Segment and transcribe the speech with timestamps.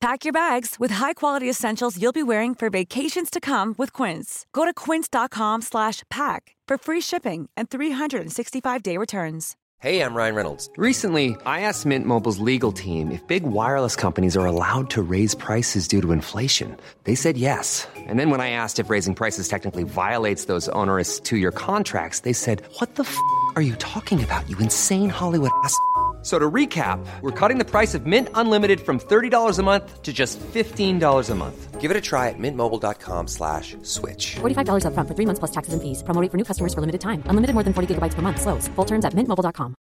[0.00, 4.46] Pack your bags with high-quality essentials you'll be wearing for vacations to come with Quince.
[4.54, 9.58] Go to quince.com slash pack for free shipping and 365-day returns.
[9.80, 10.70] Hey, I'm Ryan Reynolds.
[10.78, 15.34] Recently, I asked Mint Mobile's legal team if big wireless companies are allowed to raise
[15.34, 16.78] prices due to inflation.
[17.04, 17.86] They said yes.
[17.96, 22.34] And then when I asked if raising prices technically violates those onerous two-year contracts, they
[22.34, 23.16] said, "What the f***
[23.56, 24.48] are you talking about?
[24.48, 25.74] You insane Hollywood ass."
[26.22, 30.12] So to recap, we're cutting the price of Mint Unlimited from $30 a month to
[30.12, 31.80] just $15 a month.
[31.80, 34.36] Give it a try at mintmobile.com slash switch.
[34.40, 36.02] $45 upfront for three months plus taxes and fees.
[36.02, 37.22] Promo rate for new customers for limited time.
[37.24, 38.40] Unlimited more than 40 gigabytes per month.
[38.42, 38.68] Slows.
[38.76, 39.74] Full terms at mintmobile.com.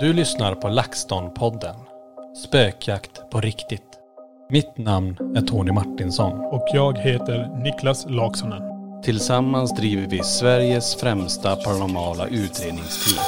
[0.00, 1.76] Du lyssnar på LaxTon-podden.
[2.36, 4.00] Spökjakt på riktigt.
[4.50, 6.32] Mitt namn är Tony Martinsson.
[6.40, 8.73] Och jag heter Niklas Laksonen.
[9.04, 13.24] Tillsammans driver vi Sveriges främsta paranormala utredningsteam.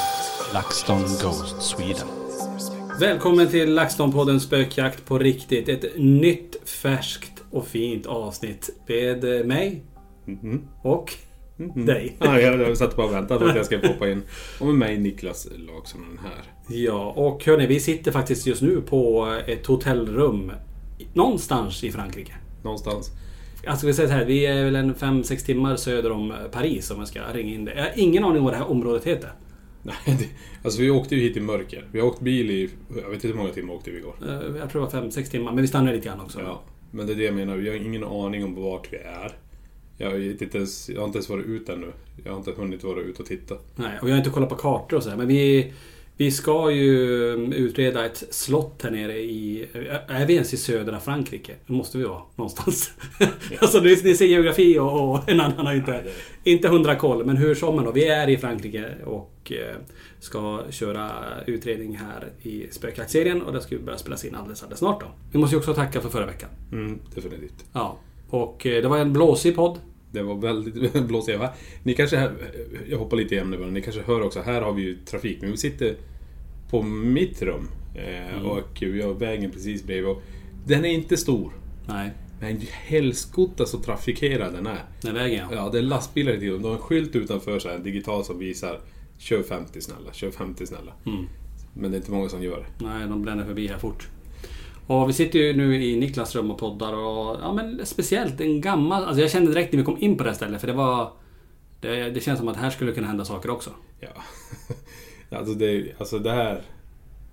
[0.54, 2.06] LaxTon Ghost Sweden.
[3.00, 5.68] Välkommen till LaxTon-podden Spökjakt på riktigt.
[5.68, 9.82] Ett nytt, färskt och fint avsnitt med mig
[10.82, 11.14] och
[11.74, 12.16] dig.
[12.20, 14.22] Ja, jag, jag satt bara och väntade på att jag ska poppa in.
[14.60, 16.76] Och med mig Niklas Lagsson här.
[16.76, 20.52] Ja, och hörni, vi sitter faktiskt just nu på ett hotellrum
[21.12, 22.34] någonstans i Frankrike.
[22.62, 23.10] Någonstans.
[23.66, 26.98] Alltså vi säger så här, vi är väl en 5-6 timmar söder om Paris om
[26.98, 27.74] jag ska ringa in det.
[27.74, 29.30] Jag har ingen aning om vad det här området heter.
[29.82, 30.28] Nej, det,
[30.64, 31.84] alltså vi åkte ju hit i mörker.
[31.92, 32.70] Vi har åkt bil i...
[32.88, 34.14] Jag vet inte hur många timmar åkte vi igår.
[34.28, 36.40] Eh, Jag tror det var 5-6 timmar, men vi stannade lite grann också.
[36.40, 37.56] Ja, men det är det jag menar.
[37.56, 39.32] Vi har ingen aning om vart vi är.
[39.98, 41.92] Jag, vet inte ens, jag har inte ens varit ute ännu.
[42.24, 43.54] Jag har inte hunnit vara ute och titta.
[43.76, 45.16] Nej, och jag har inte kollat på kartor och sådär.
[45.16, 45.72] Men vi,
[46.16, 46.92] vi ska ju
[47.54, 49.68] utreda ett slott här nere i...
[50.08, 51.54] Är vi ens i södra Frankrike?
[51.66, 52.90] Det måste vi vara någonstans.
[53.60, 56.04] alltså ni, ni ser geografi och, och en annan har inte,
[56.44, 57.24] inte hundra koll.
[57.24, 59.76] Men hur som helst, vi är i Frankrike och eh,
[60.20, 61.10] ska köra
[61.46, 63.42] utredning här i spökjaktsserien.
[63.42, 65.06] Och det ska ju börja spelas in alldeles, alldeles snart då.
[65.32, 66.50] Vi måste ju också tacka för förra veckan.
[66.72, 67.64] Mm, definitivt.
[67.72, 67.98] Ja.
[68.28, 69.78] Och eh, det var en blåsig podd.
[70.16, 71.40] Det var väldigt blåsigt.
[71.82, 72.30] Ni kanske...
[72.88, 73.70] Jag hoppar lite i ämne bara.
[73.70, 75.38] Ni kanske hör också, här har vi ju trafik.
[75.40, 75.94] Men vi sitter
[76.70, 77.68] på mitt rum.
[77.94, 80.10] Eh, Och vi har vägen precis bredvid.
[80.10, 80.22] Och
[80.66, 81.52] den är inte stor.
[81.88, 82.10] Nej,
[82.40, 84.84] Men helskotta så trafikerad den är.
[85.02, 85.56] den vägen ja.
[85.56, 86.62] Ja, det är lastbilar i tiden.
[86.62, 88.80] De har en skylt utanför så här, digital som visar
[89.18, 90.92] Kör 50 snälla, kör 50 snälla.
[91.74, 92.84] Men det är inte många som gör det.
[92.84, 94.08] Nej, de bländar förbi här fort.
[94.86, 98.60] Och vi sitter ju nu i Niklas rum och poddar och ja men speciellt en
[98.60, 99.04] gammal...
[99.04, 101.12] Alltså jag kände direkt när vi kom in på det här stället för det var...
[101.80, 103.70] Det, det känns som att här skulle kunna hända saker också.
[104.00, 104.08] Ja.
[105.38, 106.62] alltså, det, alltså det här...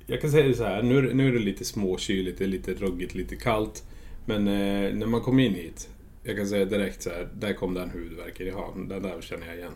[0.07, 2.43] Jag kan säga det så här, nu, är det- nu är det lite småkyligt, det
[2.43, 3.83] är lite ruggigt, lite kallt.
[4.25, 5.89] Men eh, när man kom in hit,
[6.23, 8.73] jag kan säga direkt så här, där kom den huvudvärken jag har.
[8.89, 9.71] Den där känner jag igen.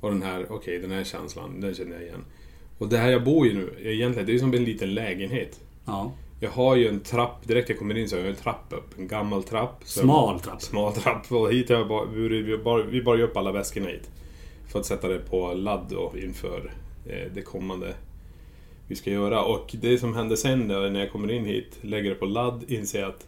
[0.00, 2.24] Och den här, okej, den här känslan, den känner jag igen.
[2.78, 5.60] Och det här jag bor i nu, egentligen, det är som en liten lägenhet.
[5.84, 6.12] Ja.
[6.40, 8.98] Jag har ju en trapp, direkt jag kommer in så har jag en trapp upp.
[8.98, 9.82] En gammal trapp.
[9.84, 10.62] Smal trapp.
[10.62, 11.32] Smal trapp.
[11.32, 14.10] Och hit har jag bara, vi, bara, vi bar ju upp alla väskorna hit.
[14.68, 16.72] För att sätta det på ladd då inför
[17.06, 17.94] eh, det kommande
[18.88, 19.44] vi ska göra.
[19.44, 23.00] Och det som händer sen när jag kommer in hit, lägger det på ladd, inser
[23.00, 23.26] jag att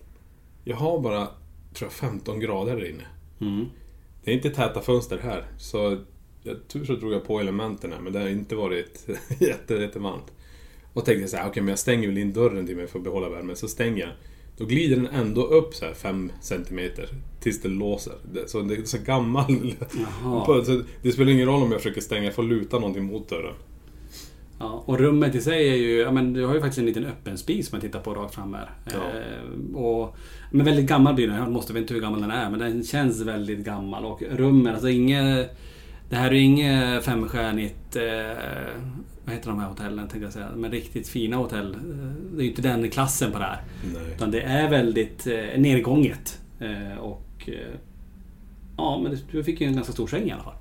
[0.65, 1.27] jag har bara,
[1.75, 3.07] tror jag, 15 grader där inne.
[3.41, 3.67] Mm.
[4.25, 5.45] Det är inte täta fönster här.
[5.59, 5.99] Så
[6.43, 9.07] jag tur så drog jag på elementen här, men det har inte varit
[9.41, 10.33] jätte, jättevarmt.
[10.98, 13.04] Och tänkte så här, okej men jag stänger väl in dörren till mig för att
[13.04, 13.56] behålla värmen.
[13.56, 14.10] Så stänger jag.
[14.56, 16.91] Då glider den ändå upp så här 5 cm
[17.41, 18.12] tills det låser.
[18.47, 19.45] Så det är så gammal.
[20.65, 23.54] Så det spelar ingen roll om jag försöker stänga, jag får luta någonting mot dörren.
[24.59, 25.98] Ja, och rummet i sig är ju...
[25.98, 28.34] Ja, men du har ju faktiskt en liten öppen spis som jag tittar på rakt
[28.34, 28.71] fram här.
[28.84, 28.92] Ja.
[28.92, 30.16] Eh, och,
[30.51, 31.36] men väldigt gammal blir den.
[31.36, 34.04] Jag måste vet inte hur gammal den är, men den känns väldigt gammal.
[34.04, 35.59] Och rummet, alltså inget...
[36.10, 37.97] Det här är ju inget femstjärnigt...
[37.97, 38.83] Eh,
[39.28, 40.48] vad heter de här hotellen tänkte jag säga?
[40.57, 41.75] Men riktigt fina hotell.
[41.75, 41.80] Eh,
[42.36, 43.63] Det är ju inte den klassen på det här.
[43.95, 44.13] Nej.
[44.16, 46.41] Utan det är väldigt eh, nedgånget.
[46.60, 47.48] Eh, och...
[47.48, 47.75] Eh,
[48.80, 50.54] Ja, men du fick ju en ganska stor säng i alla fall.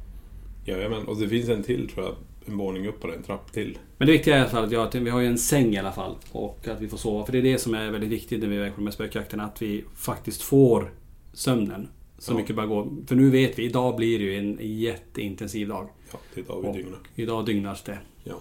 [0.66, 2.16] Jajamän, och det finns en till tror jag.
[2.46, 3.78] En våning upp på den, trapp till.
[3.98, 5.78] Men det viktiga är i alla fall att, att vi har ju en säng i
[5.80, 6.16] alla fall.
[6.32, 7.26] Och att vi får sova.
[7.26, 9.44] För det är det som är väldigt viktigt när vi är på de här spökjakterna.
[9.44, 10.92] Att vi faktiskt får
[11.34, 11.88] sömnen.
[12.18, 12.38] Så Ja.
[12.38, 12.88] mycket bara går.
[13.08, 15.90] För nu vet vi, idag blir det ju en jätteintensiv dag.
[16.12, 17.00] Ja, det är idag vi Och dygnar.
[17.16, 17.98] idag dygnas det.
[18.30, 18.36] Ja.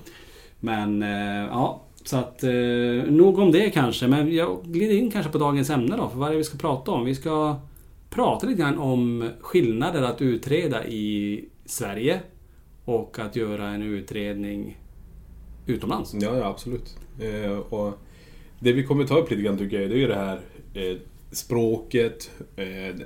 [0.61, 2.51] Men eh, ja, så att eh,
[3.09, 4.07] nog om det kanske.
[4.07, 6.09] Men jag glider in kanske på dagens ämne då.
[6.09, 7.05] För vad är det vi ska prata om?
[7.05, 7.57] Vi ska
[8.11, 12.21] prata lite grann om skillnader att utreda i Sverige
[12.85, 14.79] och att göra en utredning
[15.67, 16.15] utomlands.
[16.15, 16.97] Ja, ja absolut.
[17.21, 17.99] Eh, och
[18.61, 20.41] det vi kommer ta upp lite grann tycker jag, det är ju det här
[20.75, 20.97] eh,
[21.31, 22.31] språket,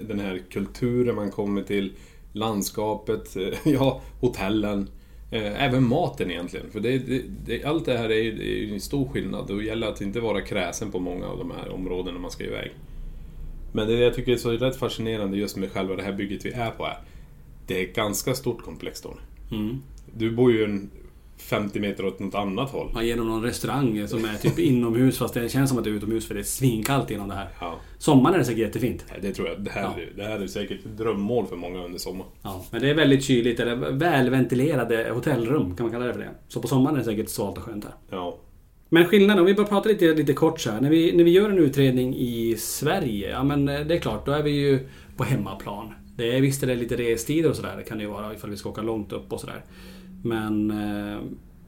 [0.01, 1.93] den här kulturen man kommer till,
[2.33, 4.89] landskapet, ja, hotellen.
[5.31, 6.71] Eh, även maten egentligen.
[6.71, 9.47] För det, det, det, allt det här är ju, det är ju en stor skillnad
[9.47, 12.71] det gäller att inte vara kräsen på många av de här områdena man ska iväg.
[13.73, 16.53] Men det jag tycker är så rätt fascinerande just med själva det här bygget vi
[16.53, 16.99] är på är
[17.67, 19.17] det är ett ganska stort komplex då.
[19.51, 19.83] Mm.
[20.15, 20.91] Du bor ju en
[21.41, 22.91] 50 meter åt något annat håll.
[22.95, 25.95] Ja, genom någon restaurang som är typ inomhus fast det känns som att det är
[25.95, 27.49] utomhus för det är svinkallt inom det här.
[27.61, 27.75] Ja.
[27.99, 29.05] Sommaren är det säkert jättefint.
[29.11, 29.61] Nej, Det tror jag.
[29.65, 29.95] Det här, Ja.
[30.17, 32.31] det här är säkert drömmål för många under sommaren.
[32.43, 36.31] Ja, men det är väldigt kyligt, eller välventilerade hotellrum kan man kalla det för det.
[36.49, 37.95] Så på sommaren är det säkert svalt och skönt här.
[38.11, 38.39] Ja.
[38.89, 40.81] Men skillnaden, om vi bara pratar lite, lite kort så här.
[40.81, 44.27] När vi, när vi gör en utredning i Sverige, ja men eh, det är klart,
[44.27, 45.93] då är vi ju på hemmaplan.
[46.17, 48.51] Det är, visst är det lite restider och sådär, det kan det ju vara ifall
[48.51, 49.65] vi ska åka långt upp och sådär.
[50.23, 51.19] Men eh,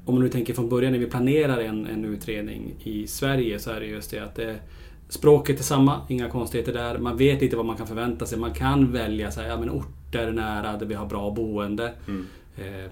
[0.04, 3.70] om man nu tänker från början när vi planerar en, en utredning i Sverige så
[3.70, 4.56] är det just det att det,
[5.08, 6.98] språket är samma, inga konstigheter där.
[6.98, 8.38] Man vet lite vad man kan förvänta sig.
[8.38, 11.92] Man kan välja så här, ja, men orter nära där vi har bra boende.
[12.56, 12.90] Eh,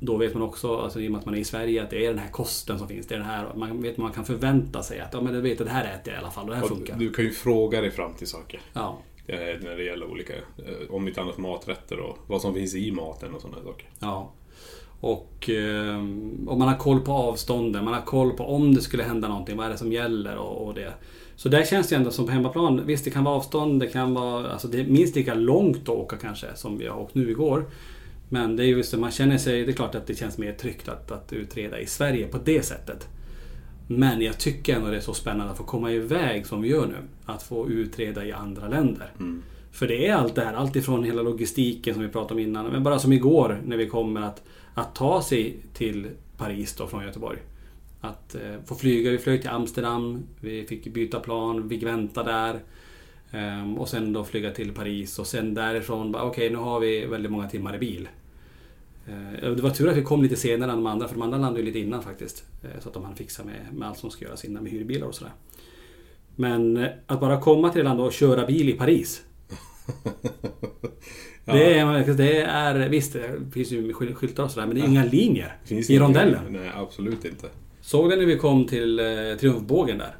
[0.00, 2.06] då vet man också, alltså, i och med att man är i Sverige, att det
[2.06, 3.06] är den här kosten som finns.
[3.06, 5.00] Det är den här, man vet vad man kan förvänta sig.
[5.00, 6.68] Att ja, men vet, det här äter jag i alla fall och det här Och
[6.68, 6.96] funkar.
[6.98, 8.60] du kan ju fråga dig fram till saker.
[8.72, 12.74] Ja, eh, När det gäller olika, eh, om inte annat maträtter och vad som finns
[12.74, 13.86] i maten och sådana saker.
[13.98, 14.32] ja.
[15.02, 15.98] Och, eh,
[16.46, 19.56] om man har koll på avstånden, man har koll på om det skulle hända någonting,
[19.56, 20.92] vad är det som gäller och, och det.
[21.36, 22.86] Så där känns det ändå som på hemmaplan.
[22.86, 24.52] Visst, det kan vara avstånd, det kan vara...
[24.52, 27.64] Alltså det är minst lika långt att åka kanske som vi har åkt nu igår.
[28.28, 29.64] Men det är just det, man känner sig...
[29.64, 32.62] Det är klart att det känns mer tryggt att, att utreda i Sverige på det
[32.62, 33.08] sättet.
[33.86, 36.86] Men jag tycker ändå det är så spännande att få komma iväg som vi gör
[36.86, 36.96] nu.
[37.24, 39.10] Att få utreda i andra länder.
[39.20, 39.42] Mm.
[39.72, 42.66] För det är allt det här, allt ifrån hela logistiken som vi pratade om innan.
[42.66, 44.42] Men bara som igår när vi kommer att,
[44.74, 47.38] att ta sig till Paris då från Göteborg.
[48.00, 52.22] Att eh, få flyga, vi flög till Amsterdam, vi fick byta plan, vi fick vänta
[52.22, 52.60] där.
[53.30, 57.06] Ehm, och sen då flyga till Paris och sen därifrån, okej okej nu har vi
[57.06, 58.08] väldigt många timmar i bil.
[59.06, 61.38] Eh, det var tur att vi kom lite senare än de andra, för de andra
[61.38, 62.44] landade ju lite innan faktiskt.
[62.62, 65.06] Eh, så att de hann fixa med, med allt som ska göras innan med hyrbilar
[65.06, 65.32] och sådär.
[66.36, 69.22] Men eh, att bara komma till det landet och köra bil i Paris.
[71.44, 72.88] Det, är, det är...
[72.88, 75.98] Visst, det finns ju skyl- skyltar och sådär, men det är inga linjer Finns i
[75.98, 76.40] rondellen.
[76.50, 77.46] Nej, absolut inte.
[77.80, 79.04] Såg du när vi kom till eh,
[79.40, 80.16] Triumfbågen där?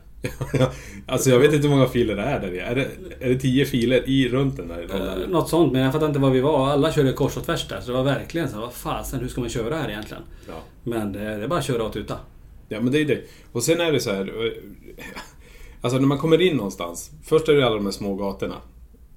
[1.06, 2.58] alltså jag vet inte hur många filer det är där i.
[2.58, 2.88] Är det,
[3.20, 4.82] är det tio filer i runt den där
[5.22, 5.28] Eh?
[5.28, 6.68] Något sånt, men jag fattar inte var vi var.
[6.68, 7.80] Alla körde kors och tvärs där.
[7.80, 10.22] Så det var verkligen så vad fasen, hur ska man köra här egentligen?
[10.48, 10.54] Ja.
[10.84, 12.16] Men det, det är bara att köra och tuta.
[12.68, 13.20] Ja men det är det.
[13.52, 14.46] Och sen är det så här.
[14.46, 14.52] eh,
[15.80, 17.10] Alltså när man kommer in någonstans.
[17.24, 18.54] Först är det alla de här små gatorna.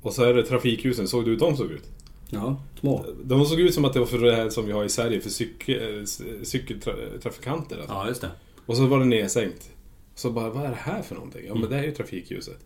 [0.05, 1.07] Och så är det trafikljusen.
[1.07, 1.83] Såg du hur de såg ut?
[2.29, 3.05] Ja, små.
[3.23, 5.21] De såg ut som att det var för det här som vi har i Sverige
[5.21, 6.03] för eh,
[6.43, 7.77] cykeltrafikanter.
[7.77, 7.93] Alltså.
[7.93, 8.31] Ja, just det.
[8.65, 9.69] Och så var det nedsänkt.
[10.15, 11.41] Så bara, vad är det här för någonting?
[11.47, 12.59] Ja men det är ju trafikljuset.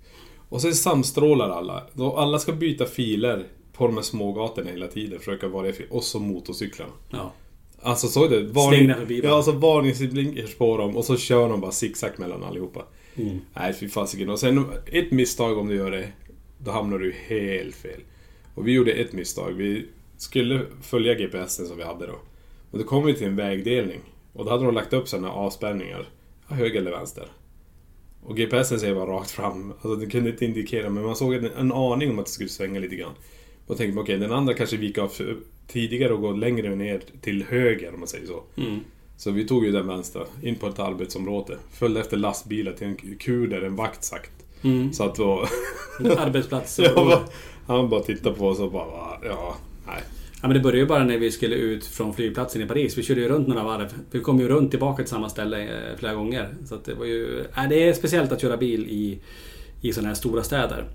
[0.49, 1.83] Och sen samstrålar alla.
[2.15, 5.19] Alla ska byta filer på de här smågatorna hela tiden.
[5.19, 6.91] Försöka vara det Och så motorcyklarna.
[7.09, 7.33] Ja.
[7.81, 8.53] Alltså såg du?
[8.95, 9.29] Förbi bara.
[9.29, 12.85] Ja, alltså varningsblinkers på dem och så kör de bara zigzag mellan allihopa.
[13.15, 13.39] Mm.
[13.53, 14.29] Nej, fy fasiken.
[14.29, 16.07] Och sen ett misstag om du gör det,
[16.63, 18.01] då hamnar du helt fel.
[18.55, 19.53] Och vi gjorde ett misstag.
[19.53, 19.85] Vi
[20.17, 22.15] skulle följa GPSen som vi hade då.
[22.71, 23.99] Och då kom vi till en vägdelning.
[24.33, 26.09] Och då hade de lagt upp sådana avspärrningar.
[26.47, 27.27] Höger eller vänster.
[28.23, 29.71] Och GPSen säger bara rakt fram.
[29.71, 32.49] Alltså det kunde inte indikera, men man såg en, en aning om att det skulle
[32.49, 33.13] svänga lite grann.
[33.67, 35.11] Och tänkte man, okej, den andra kanske vika av
[35.67, 38.43] tidigare och gå längre ner till höger om man säger så.
[38.57, 38.79] Mm.
[39.17, 41.57] Så vi tog ju den vänstra, in på ett arbetsområde.
[41.71, 44.31] Följde efter lastbilar till en kur där en vakt sagt.
[44.61, 44.93] Mm.
[44.93, 45.45] Så att då...
[46.17, 46.79] Arbetsplats.
[46.83, 47.19] jag bara,
[47.67, 49.55] han bara tittade på oss och bara, ja,
[49.87, 50.01] nej.
[50.41, 52.97] Ja, men det började ju bara när vi skulle ut från flygplatsen i Paris.
[52.97, 53.93] Vi körde ju runt några varv.
[54.11, 56.49] Vi kom ju runt tillbaka till samma ställe eh, flera gånger.
[56.65, 57.43] Så det var ju...
[57.55, 59.19] Ja, det är speciellt att köra bil i,
[59.81, 60.85] i sådana här stora städer.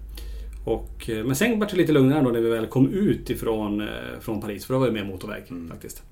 [0.65, 3.81] Och, eh, men sen var det lite lugnare då när vi väl kom ut ifrån
[3.81, 3.89] eh,
[4.21, 4.67] från Paris.
[4.67, 6.03] För då var det mer motorväg faktiskt.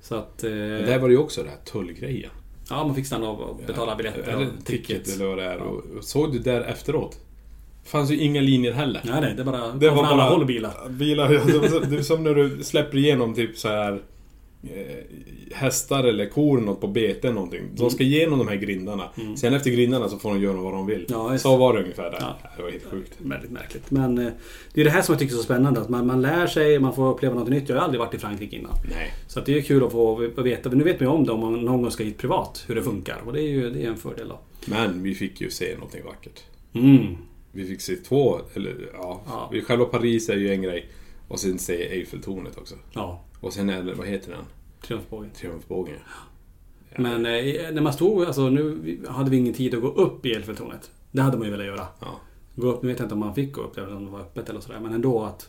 [0.00, 0.44] Så att...
[0.44, 2.30] eh, där var det ju också det här tullgrejen.
[2.70, 5.58] Ja, man fick stanna och betala biljetter Eller och ticket eller vad det är.
[5.58, 7.18] Och, såg du där efteråt?
[7.84, 9.00] fanns ju inga linjer heller.
[9.04, 9.72] Nej, nej, det bara...
[9.72, 10.88] Det var från alla bara håll bilar.
[10.88, 11.32] bilar.
[11.32, 11.58] ja, Det
[11.96, 14.02] var som när du släpper igenom typ så här
[15.52, 17.62] hästar eller kor något på bete eller någonting.
[17.74, 19.08] De ska igenom de här grindarna.
[19.36, 21.06] Sen efter grindarna så får de göra vad de vill.
[21.08, 21.32] Mm.
[21.32, 22.18] Ja, så var det ungefär där.
[22.20, 22.38] Ja.
[22.56, 23.12] Det var helt sjukt.
[23.18, 23.90] Väldigt märkligt.
[23.90, 24.32] Men eh,
[24.74, 25.80] det är det här som jag tycker är så spännande.
[25.80, 27.68] Att man, man lär sig, man får uppleva något nytt.
[27.68, 28.72] Jag har aldrig varit i Frankrike innan.
[28.90, 29.12] Nej.
[29.26, 30.68] Så att det är kul att få veta.
[30.68, 32.64] Nu vet man ju om det om man någon gång ska hit privat.
[32.68, 33.22] Hur det funkar.
[33.26, 34.40] Och det är ju det är en fördel då.
[34.64, 36.42] Men vi fick ju se någonting vackert.
[36.72, 37.16] Mm.
[37.52, 39.20] Vi fick se två, eller ja.
[39.26, 39.60] Ja.
[39.66, 40.88] Själva Paris är ju en grej.
[41.28, 42.74] Och sen se Eiffeltornet också.
[42.92, 44.44] Ja, Och sen är det, vad heter den?
[44.86, 45.30] triumfbågen.
[45.30, 45.94] Triumfbågen.
[46.96, 50.34] Men eh, när man stod, alltså nu hade vi ingen tid att gå upp i
[50.34, 50.90] Eiffeltornet.
[51.12, 51.86] Det hade man ju velat göra.
[52.00, 52.20] Ja.
[52.56, 54.20] Gå upp, nu vet jag inte om man fick gå upp eller om det var
[54.20, 54.80] öppet eller sådär.
[54.80, 55.48] Men ändå att...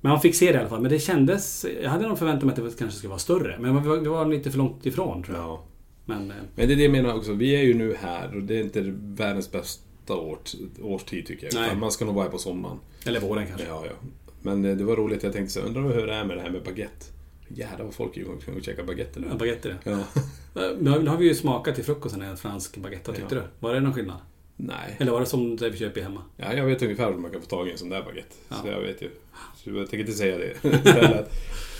[0.00, 0.80] Men man fick se det i alla fall.
[0.80, 1.66] Men det kändes...
[1.82, 3.58] Jag hade nog förväntat mig att det kanske skulle vara större.
[3.60, 5.44] Men vi var, vi var lite för långt ifrån tror jag.
[5.46, 5.64] ja.
[6.04, 6.30] Men...
[6.30, 7.32] eh, Men det är det jag menar också.
[7.32, 10.38] Vi är ju nu här och det är inte världens bästa år,
[10.82, 11.54] årstid tycker jag.
[11.54, 11.76] Nej.
[11.76, 12.78] Man ska nog vara här på sommaren.
[13.06, 13.66] Eller våren kanske.
[13.66, 14.08] Ja, ja.
[14.42, 15.22] Men eh, det var roligt.
[15.22, 17.06] Jag tänkte så undrar hur det är med det här med baguette.
[17.54, 19.26] Jävlar vad folk är igång och käkar baguette nu.
[19.30, 19.76] Ja, baguette.
[19.84, 19.98] Ja.
[20.54, 23.12] Har, nu har vi ju smakat till frukosten en fransk baguette.
[23.12, 23.40] Tyckte Ja.
[23.40, 23.46] du?
[23.66, 24.16] Var det någon skillnad?
[24.56, 24.96] Nej.
[24.98, 26.22] Eller var det som det vi köper hemma?
[26.36, 28.34] Ja, jag vet ungefär hur man kan få tag i en sån där baguette.
[28.48, 28.56] Ja.
[28.62, 29.10] Så jag vet ju.
[29.56, 30.54] Så jag tänker inte säga det.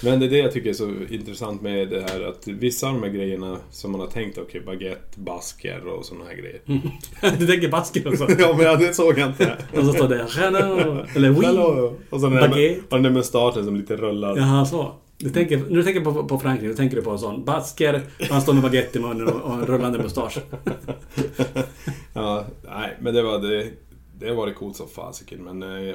[0.05, 2.93] Men det är det jag tycker är så intressant med det här att vissa av
[2.95, 6.61] de här grejerna som man har tänkt, okej baguette, basker och såna här grejer.
[7.39, 8.27] du tänker basker också?
[8.39, 9.57] ja men ja, det såg jag inte.
[9.77, 11.47] Och så står det Renault, eller oui.
[11.47, 11.97] Hello.
[12.11, 12.81] Och så den där, Baguette.
[12.81, 14.37] och den där mustaschen som lite rullar.
[14.37, 14.93] Jaha, så.
[15.25, 18.03] Du tänker, när du tänker på, på Frankrike, då tänker du på en sån basker,
[18.31, 20.39] han står med baguette i munnen och, och en rullande mustasch.
[22.15, 23.71] Ja, nej, men det var det.
[24.19, 25.95] Det var det coolt som fasiken, men eh,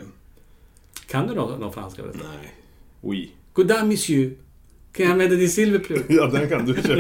[1.08, 2.02] Kan du någon, någon franska?
[2.02, 2.08] Du?
[2.08, 2.54] nej.
[3.02, 3.32] Oui.
[3.54, 4.34] Goddag monsieur.
[4.92, 6.06] Kan jag använda din silverplug?
[6.10, 6.96] Ja, den kan du köpa.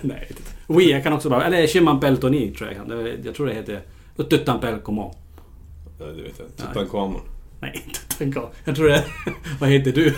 [0.00, 0.30] Nej.
[0.66, 1.44] Oui, jag kan också bara...
[1.44, 3.16] Eller Je m'appelle Tony, tror jag kan.
[3.24, 3.80] Jag tror det heter...
[4.16, 5.12] Tuttampel comment.
[5.98, 6.56] Ja, det vet jag.
[6.68, 7.20] Tutankhamon.
[7.64, 8.50] Nej, inte Tutankhamon.
[8.64, 9.04] Jag tror det...
[9.60, 10.14] Vad heter du?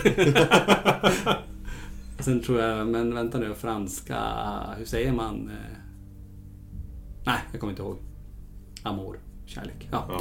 [2.23, 2.87] Sen tror jag...
[2.87, 4.19] Men vänta nu, franska...
[4.79, 5.49] Hur säger man?
[5.49, 5.77] eh?
[7.25, 7.99] Nej, jag kommer inte ihåg.
[8.83, 9.19] Amor.
[9.47, 9.89] Kärlek.
[9.91, 10.07] Ja.
[10.09, 10.21] Ja,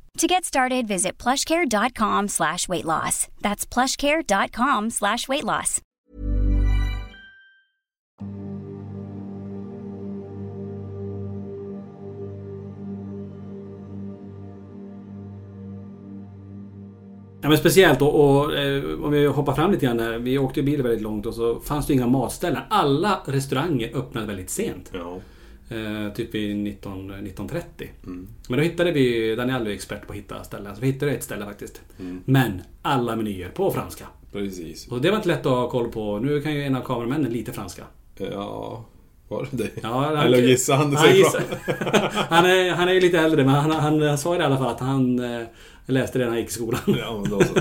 [0.17, 3.27] To get started, visit plushcare.com slash weight loss.
[3.41, 5.81] That's plushcare.com slash weight loss.
[17.43, 20.17] Ja men speciellt och, och eh, om vi hoppar fram lite grann här.
[20.17, 22.61] Vi åkte bil väldigt långt och så fanns det inga matställen.
[22.69, 24.91] Alla restauranger öppnade väldigt sent.
[24.93, 25.19] Ja.
[25.71, 27.89] Eh, typ vid 19, 1930.
[28.01, 31.23] Men då hittade vi, Daniel är expert på att hitta ställen, så vi hittade ett
[31.23, 31.81] ställe faktiskt.
[32.25, 34.05] Men alla menyer på franska.
[34.31, 34.87] Precis.
[34.87, 36.19] Och det var inte lätt att ha koll på.
[36.19, 37.83] Nu kan ju en av kameramännen lite franska.
[38.17, 38.85] Ja,
[39.27, 39.69] var det det?
[39.81, 42.09] Ja, Eller gissar han det han, sig gissar, bra?
[42.29, 44.67] han, är, han är ju lite äldre men han, han, han sa i alla fall
[44.67, 45.47] att han eh,
[45.85, 46.81] läste det när han gick i skolan.
[46.85, 47.53] Ja, men då så.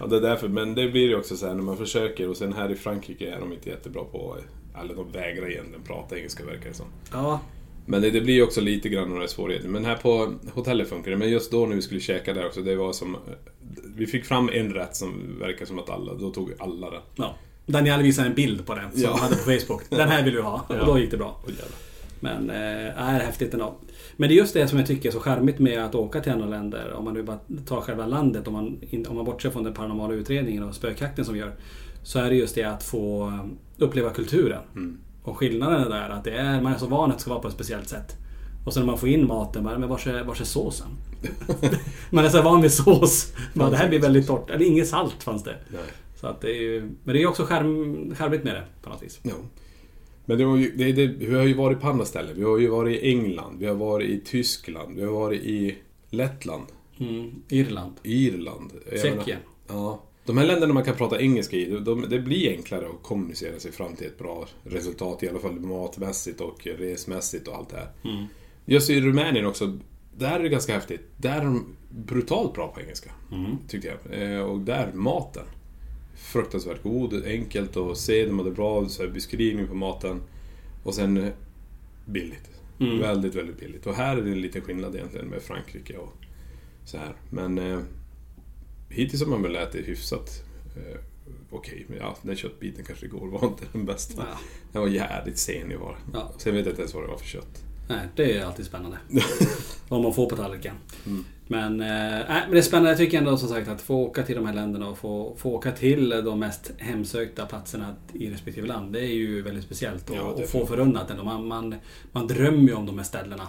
[0.00, 0.48] Ja, det är därför.
[0.48, 3.34] Men det blir ju också så här när man försöker och sen här i Frankrike
[3.34, 4.36] är de inte jättebra på,
[4.80, 6.86] eller de vägrar egentligen prata engelska verkar det som.
[7.12, 7.40] Ja,
[7.86, 9.68] Men det, det blir ju också lite grann några svårigheter.
[9.68, 11.16] Men här på hotellet funkar det.
[11.16, 13.16] Men just då när vi skulle käka där också, det var som...
[13.96, 17.00] Vi fick fram en rätt som verkar som att alla, då tog alla den.
[17.16, 17.34] ja.
[17.66, 19.10] Daniel visade en bild på den som Ja.
[19.10, 19.82] han hade på Facebook.
[19.90, 20.66] Den här vill du ha.
[20.68, 20.80] Ja.
[20.80, 21.40] Och då gick det bra.
[21.46, 21.66] Jävlar.
[22.20, 23.74] Men äh, är häftigt ändå.
[24.16, 26.32] Men det är just det som jag tycker är så charmigt med att åka till
[26.32, 26.92] andra länder.
[26.92, 28.46] Om man nu bara tar själva landet.
[28.46, 31.52] Om man, om man bortser från den paranormala utredningen och spökjakten som vi gör.
[32.08, 33.32] Så är det just det att få
[33.78, 34.62] uppleva kulturen.
[34.74, 34.98] Mm.
[35.22, 37.40] Och skillnaden är där att det är, man är så van att det ska vara
[37.40, 38.16] på ett speciellt sätt.
[38.66, 40.86] Och sen när man får in maten, bara, men vars är, vars är såsen?
[42.10, 43.32] man är så van vid sås.
[43.54, 44.50] Men det här blir väldigt torrt.
[44.50, 45.56] Eller inget salt fanns det.
[45.68, 45.80] Nej.
[46.20, 49.02] Så att det är ju, men det är också charm, charmigt med det på något
[49.02, 49.20] vis.
[49.22, 49.34] Ja.
[50.24, 52.32] Men det var ju, det, det, vi har ju varit på andra ställen.
[52.36, 55.78] Vi har ju varit i England, vi har varit i Tyskland, vi har varit i
[56.10, 56.66] Lettland.
[56.98, 57.42] Mm.
[57.48, 57.94] Irland.
[58.02, 58.72] Irland.
[59.02, 59.38] Tjeckien.
[59.68, 60.02] Ja.
[60.28, 63.58] De här länderna man kan prata engelska i, de, de, det blir enklare att kommunicera
[63.58, 65.22] sig fram till ett bra resultat.
[65.22, 67.88] I alla fall matmässigt och resmässigt och allt det här.
[68.04, 68.24] Mm.
[68.64, 69.78] Just i Rumänien också,
[70.18, 71.00] där är det ganska häftigt.
[71.16, 73.10] Där är de brutalt bra på engelska.
[73.32, 73.56] Mm.
[73.68, 74.22] Tyckte jag.
[74.22, 75.44] Eh, och där, maten.
[76.16, 80.20] Fruktansvärt god, enkelt att se, de hade bra så här, beskrivning på maten.
[80.84, 81.30] Och sen
[82.04, 82.50] billigt.
[82.80, 82.98] Mm.
[82.98, 83.86] Väldigt, väldigt billigt.
[83.86, 86.12] Och här är det en liten skillnad egentligen med Frankrike och
[86.84, 87.14] så här.
[87.30, 87.78] Men eh,
[88.88, 90.42] hittills har man väl ätit hyfsat
[90.76, 91.00] eh,
[91.50, 91.84] okej.
[91.88, 94.24] Men ja, den köttbiten kanske igår var inte den bästa.
[94.30, 94.38] Ja.
[94.72, 96.20] Den var jävligt senig var den.
[96.20, 96.32] Ja.
[96.38, 97.64] Sen vet jag inte ens vad det var för kött.
[97.88, 98.98] Nej, det är alltid spännande.
[99.88, 100.74] Vad man får på tallriken.
[101.06, 101.24] Mm.
[101.46, 102.90] Men, eh, men det är spännande.
[102.90, 105.50] Jag tycker ändå som sagt att få åka till de här länderna och få, få
[105.50, 108.92] åka till de mest hemsökta platserna i respektive land.
[108.92, 110.10] Det är ju väldigt speciellt.
[110.10, 111.24] Och, Ja, och få förunnat ändå.
[111.24, 111.74] Man, man,
[112.12, 113.48] man drömmer ju om de här ställena.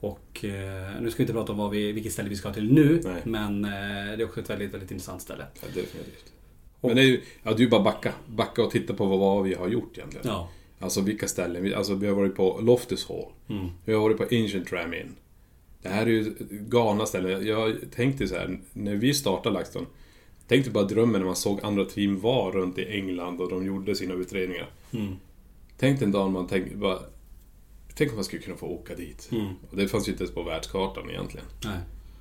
[0.00, 2.72] Och eh, nu ska vi inte prata om vad vi, vilket ställe vi ska till
[2.72, 3.00] nu.
[3.04, 3.22] Nej.
[3.24, 3.70] Men eh,
[4.16, 5.46] det är också ett väldigt, väldigt intressant ställe.
[5.54, 6.32] Ja, definitivt.
[6.80, 8.12] Men det är ju, ja, det är bara backa.
[8.26, 10.26] Backa och titta på vad, vad vi har gjort egentligen.
[10.26, 10.50] Ja.
[10.78, 11.62] Alltså vilka ställen.
[11.62, 13.32] Vi, alltså, vi har varit på Loftus Hall.
[13.48, 13.68] Mm.
[13.84, 15.14] Vi har varit på Ancient Ram Inn.
[15.82, 17.46] Det här är ju galna ställen.
[17.46, 19.86] Jag tänkte så här, när vi startade LaxTon.
[20.48, 23.94] Tänkte bara drömmen när man såg andra team var runt i England och de gjorde
[23.94, 24.70] sina utredningar.
[24.92, 25.16] Mm.
[25.78, 26.98] Tänk en dag man tänkte bara...
[27.98, 29.28] Tänk om man skulle kunna få åka dit.
[29.32, 29.46] Mm.
[29.70, 31.46] Och det fanns ju inte ens på världskartan egentligen.
[31.64, 31.78] Nej.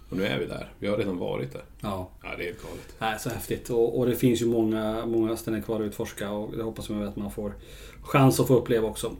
[0.09, 0.71] Och nu är vi där.
[0.79, 1.63] Vi har redan varit där.
[1.81, 2.09] Ja.
[2.23, 2.95] Ja, det är helt galet.
[2.99, 3.69] Nej, så häftigt.
[3.69, 7.03] Och, och det finns ju många, många ställen kvar att utforska och det hoppas jag
[7.03, 7.53] att man får
[8.01, 9.11] chans att få uppleva också.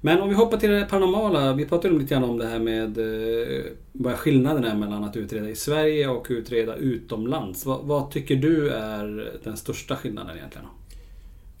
[0.00, 1.52] Men om vi hoppar till det paranormala.
[1.52, 5.48] Vi pratade lite grann om det här med eh, vad skillnaden är mellan att utreda
[5.48, 7.66] i Sverige och utreda utomlands.
[7.66, 10.68] Vad, vad tycker du är den största skillnaden egentligen?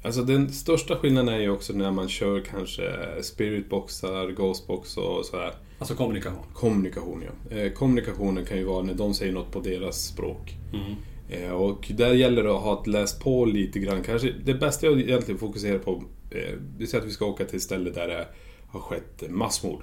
[0.08, 2.82] Alltså den största skillnaden är ju också när man kör kanske
[3.22, 5.52] spiritboxar, ghostbox och sådär.
[5.78, 6.44] Alltså kommunikation.
[6.54, 7.56] Kommunikation ja.
[7.56, 10.54] Eh, kommunikationen kan ju vara när de säger något på deras språk.
[10.72, 10.94] Mm.
[11.30, 14.02] Eh, och där gäller det att ha läst på lite grann.
[14.02, 17.56] Kanske det bästa jag egentligen fokuserar på, eh, det är att vi ska åka till
[17.56, 18.26] ett ställe där det
[18.68, 19.82] har skett massmord.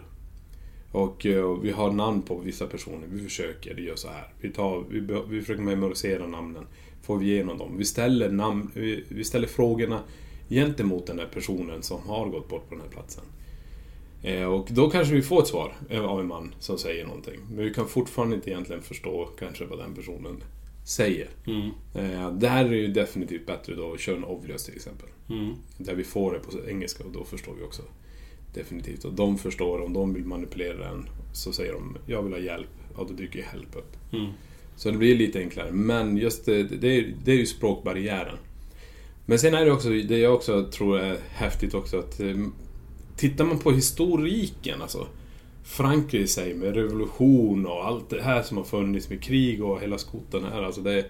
[0.92, 1.26] Och
[1.62, 3.08] vi har namn på vissa personer.
[3.12, 4.34] Vi försöker, det gör så här.
[4.42, 6.64] Vi, tar, vi, vi försöker memorisera namnen.
[7.06, 7.78] Får vi igenom dem.
[7.78, 10.00] Vi ställer, namn, vi, vi ställer frågorna
[10.50, 13.24] gentemot den där personen som har gått bort på den här platsen.
[14.24, 17.40] Eh, och då kanske vi får ett svar eh, av en man som säger någonting.
[17.50, 20.44] Men vi kan fortfarande inte egentligen förstå kanske vad den personen
[20.86, 21.30] säger.
[21.48, 21.70] Mm.
[21.96, 25.10] Eh, det här är ju definitivt bättre då att köra en obvious till exempel.
[25.30, 25.54] Mm.
[25.78, 27.82] Där vi får det på engelska och då förstår vi också.
[28.54, 29.06] Definitivt.
[29.06, 32.70] Och de förstår, om de vill manipulera den så säger de jag vill ha hjälp.
[32.98, 34.14] Ja, då dyker ju help upp.
[34.14, 34.32] Mm.
[34.76, 35.72] Så det blir lite enklare.
[35.72, 38.38] Men just det, det, är, det är ju språkbarriären.
[39.26, 42.36] Men sen är det också, det jag också tror är häftigt också att eh,
[43.18, 45.08] Tittar man på historiken, alltså
[45.64, 49.82] Frankrike i sig med revolution och allt det här som har funnits med krig och
[49.82, 50.64] hela skotten här.
[50.64, 51.06] Alltså det,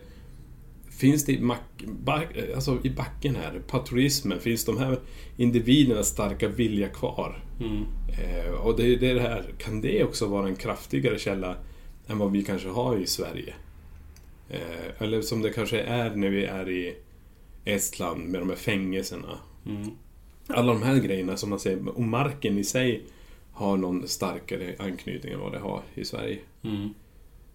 [0.90, 5.00] finns det i, mack, back, alltså i backen här, patriotismen, finns de här
[5.38, 7.44] individernas starka vilja kvar?
[7.60, 7.84] Mm.
[8.08, 11.56] Eh, och det, det är det här, kan det också vara en kraftigare källa
[12.08, 13.54] än vad vi kanske har i Sverige?
[14.50, 16.96] Eh, eller som det kanske är när vi är i
[17.66, 19.40] Estland med de här fängelserna.
[19.66, 19.92] Mm.
[20.48, 23.04] Alla de här grejerna som man säger, och marken i sig
[23.52, 26.40] har någon starkare anknytning än vad det har i Sverige.
[26.64, 26.90] Mm.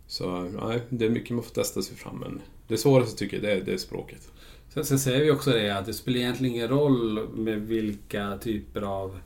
[0.07, 3.45] Så nej, det är mycket man får testa sig fram men det svåraste tycker jag
[3.45, 4.33] det är, det är språket.
[4.69, 8.83] Sen, sen säger vi också det att det spelar egentligen ingen roll med vilka typer
[8.83, 9.21] av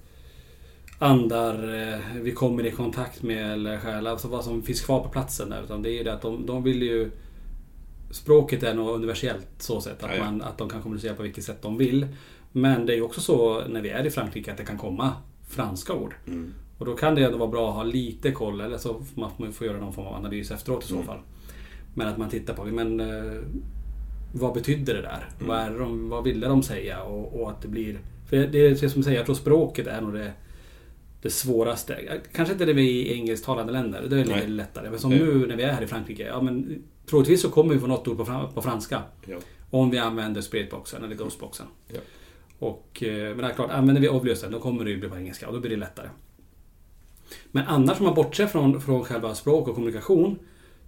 [1.05, 5.09] andar eh, vi kommer i kontakt med eller själar, alltså vad som finns kvar på
[5.09, 5.63] platsen där.
[5.63, 7.11] Utan det är ju det att de, de vill ju...
[8.11, 10.19] Språket är nog universellt så sätt att.
[10.19, 12.07] Man, att de kan kommunicera på vilket sätt de vill.
[12.53, 15.13] Men det är ju också så när vi är i Frankrike att det kan komma
[15.49, 16.15] franska ord.
[16.27, 16.55] Mm.
[16.79, 19.53] Och då kan det ändå vara bra att ha lite koll, eller så får man
[19.53, 21.07] får göra någon form av analys efteråt i så Mm.
[21.07, 21.19] fall.
[21.95, 23.41] Men att man tittar på, men eh,
[24.33, 25.29] vad betydde det där?
[25.41, 25.49] Mm.
[25.49, 27.03] Vad, är de, vad ville de säga?
[27.03, 27.99] Och, och att det blir...
[28.29, 30.33] För det är det som säger, jag tror språket är nog det,
[31.25, 32.21] det svåraste.
[32.33, 34.49] Kanske inte det vi i engelsktalande länder, det är lite Nej.
[34.49, 34.91] lättare.
[34.91, 35.19] Men som Nej.
[35.19, 38.09] nu när vi är här i Frankrike, ja men troligtvis så kommer vi få något
[38.09, 39.03] ord på, fran- på franska.
[39.27, 39.37] Ja.
[39.71, 41.67] Om vi använder spiritboxen eller ghostboxen.
[41.89, 42.01] Ja.
[42.59, 45.17] Och, eh, men det är klart, använder vi obviously då kommer det ju bli på
[45.17, 46.09] engelska och då blir det lättare.
[47.51, 50.39] Men annars om man bortser från, från själva språk och kommunikation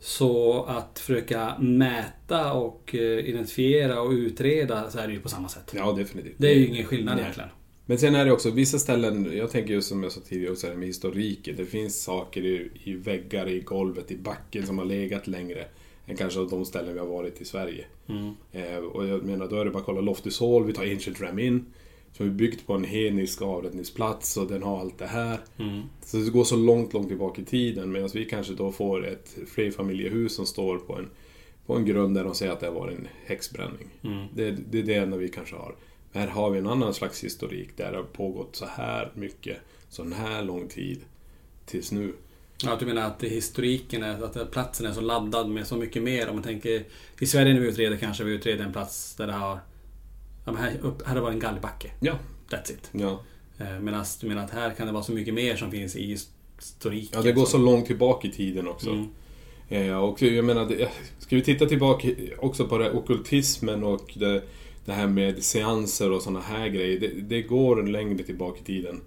[0.00, 5.48] så att försöka mäta och eh, identifiera och utreda så är det ju på samma
[5.48, 5.72] sätt.
[5.76, 6.34] Ja, definitivt.
[6.38, 7.22] Det är ju ingen skillnad Nej.
[7.22, 7.50] egentligen.
[7.86, 10.66] Men sen är det också vissa ställen, jag tänker just som jag sa tidigare också,
[10.66, 11.56] med historiken.
[11.56, 15.64] Det finns saker i, i väggar, i golvet, i backen som har legat längre
[16.06, 17.84] än kanske de ställen vi har varit i Sverige.
[18.06, 18.34] Mm.
[18.52, 21.20] Eh, och jag menar, då är det bara att kolla Loftus Hall, vi tar Ancient
[21.20, 21.64] Ram In.
[22.12, 25.38] som är byggt på en hednisk avrättningsplats och den har allt det här.
[25.58, 25.82] Mm.
[26.04, 29.36] Så det går så långt, långt tillbaka i tiden medan vi kanske då får ett
[29.54, 31.08] flerfamiljehus som står på en,
[31.66, 33.88] på en grund där de säger att det har varit en häxbränning.
[34.02, 34.26] Mm.
[34.34, 35.74] Det, det är det enda vi kanske har.
[36.16, 39.56] Här har vi en annan slags historik där det har pågått så här mycket,
[39.88, 41.00] så här lång tid
[41.66, 42.12] tills nu.
[42.62, 46.28] Ja, du menar att historiken, är, att platsen är så laddad med så mycket mer.
[46.28, 46.84] Om man tänker
[47.20, 49.58] i Sverige när vi utreder kanske vi utreder en plats där det har...
[50.44, 51.90] Ja, men här, upp, här varit en galgbacke.
[52.00, 52.18] Ja.
[52.50, 52.90] That's it.
[52.92, 53.20] Ja.
[53.58, 56.06] Eh, Medan du menar att här kan det vara så mycket mer som finns i
[56.56, 57.10] historiken.
[57.12, 58.90] Ja, det går så långt tillbaka i tiden också.
[58.90, 59.08] Mm.
[59.68, 64.42] Eh, och jag menar, det- ska vi titta tillbaka också på det ockultismen och det,
[64.86, 67.00] det här med seanser och sådana här grejer.
[67.00, 69.00] Det, det går längre tillbaka i tiden,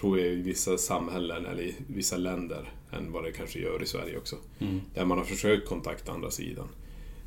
[0.00, 3.86] tror jag, i vissa samhällen eller i vissa länder än vad det kanske gör i
[3.86, 4.36] Sverige också.
[4.58, 4.80] Mm.
[4.94, 6.68] Där man har försökt kontakta andra sidan.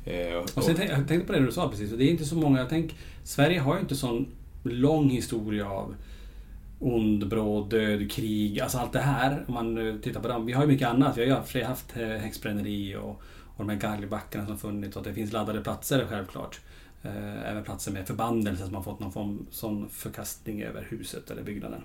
[0.04, 1.90] Eh, Och sen, tänk- jag tänkte på det du sa precis.
[1.90, 2.58] Det är inte så många...
[2.58, 4.26] Jag tänk, Sverige har ju inte sån
[4.62, 5.94] lång historia av
[6.78, 8.60] ond, bråd, död, krig.
[8.60, 9.44] Alltså allt det här.
[9.48, 10.46] Om man eh, tittar på dem.
[10.46, 11.16] Vi har ju mycket annat.
[11.16, 13.10] Vi har ju haft, haft eh, häxbränneri och,
[13.56, 14.96] och de här galgbackarna som funnits.
[14.96, 16.60] Och det finns laddade platser självklart.
[17.06, 21.42] Eh, Även platser med förbannelse som har fått någon form sån förkastning över huset eller
[21.42, 21.80] byggnaden.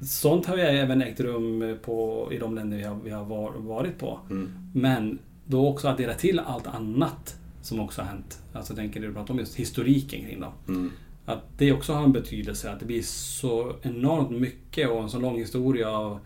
[0.00, 3.52] Sånt har ju även ägt rum på, i de länder vi har, vi har var,
[3.52, 4.20] varit på.
[4.30, 4.50] Mm.
[4.74, 8.38] Men då också addera till allt annat som också har hänt.
[8.52, 10.52] Alltså jag tänker du pratar om just historiken kring dem.
[10.68, 10.90] Mm.
[11.24, 12.70] Att det också har en betydelse.
[12.70, 16.18] Att det blir så enormt mycket och en så lång historia av...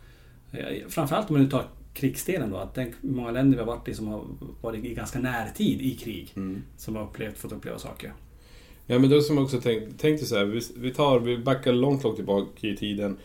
[0.52, 1.64] eh, Framförallt om man nu tar
[2.00, 2.56] krigsdelen då.
[2.56, 4.24] Att hur många länder vi har varit i som har
[4.60, 6.32] varit i ganska närtid i krig.
[6.36, 6.62] Mm.
[6.76, 8.12] Som har upplevt, fått uppleva saker.
[8.86, 11.72] Ja men då som jag också tänkt, tänkte så här, vi, vi tar, vi backar
[11.72, 13.16] långt, långt tillbaka i tiden.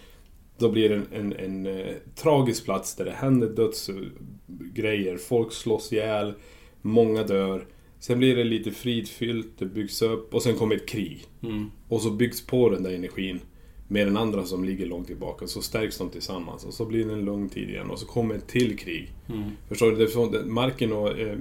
[0.58, 5.18] Då blir det en, en, en eh, tragisk plats där det händer dödsgrejer.
[5.18, 6.34] Folk slås ihjäl,
[6.82, 7.66] många dör.
[8.00, 11.26] Sen blir det lite fridfyllt, det byggs upp och sen kommer ett krig.
[11.44, 11.72] Mm.
[11.88, 13.40] Och så byggs på den där energin
[13.88, 15.48] med den andra som ligger långt tillbaka.
[15.48, 18.36] Så stärks de tillsammans och så blir det en lång tid igen och så kommer
[18.36, 19.12] ett till krig.
[19.30, 19.44] Mm.
[19.68, 20.08] Förstår du?
[20.08, 21.38] Så, marken och eh,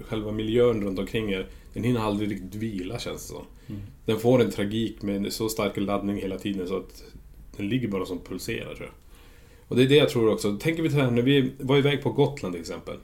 [0.00, 3.44] själva miljön runt omkring er, den hinner aldrig riktigt vila känns det som.
[3.66, 3.80] Mm.
[4.04, 7.04] Den får en tragik med så stark laddning hela tiden så att
[7.56, 8.94] den ligger bara som pulserar tror jag.
[9.68, 10.56] Och det är det jag tror också.
[10.56, 12.96] Tänker vi så här, när vi var iväg på Gotland till exempel.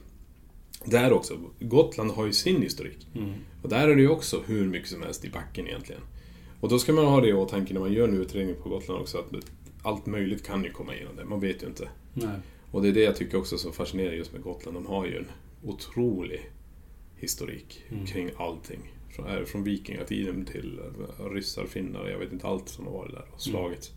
[0.85, 3.07] Där också, Gotland har ju sin historik.
[3.15, 3.33] Mm.
[3.61, 6.01] Och där är det ju också hur mycket som helst i backen egentligen.
[6.59, 9.01] Och då ska man ha det i åtanke när man gör en utredning på Gotland
[9.01, 9.25] också att
[9.81, 11.89] allt möjligt kan ju komma igenom det, man vet ju inte.
[12.13, 12.37] Nej.
[12.71, 14.77] Och det är det jag tycker också är så fascinerande just med Gotland.
[14.77, 15.27] De har ju en
[15.63, 16.49] otrolig
[17.17, 18.05] historik Mm.
[18.05, 18.79] kring allting.
[19.15, 20.79] Från, är från vikingatiden till
[21.19, 23.91] eh, ryssar, finnar, jag vet inte allt som har varit där och slagits.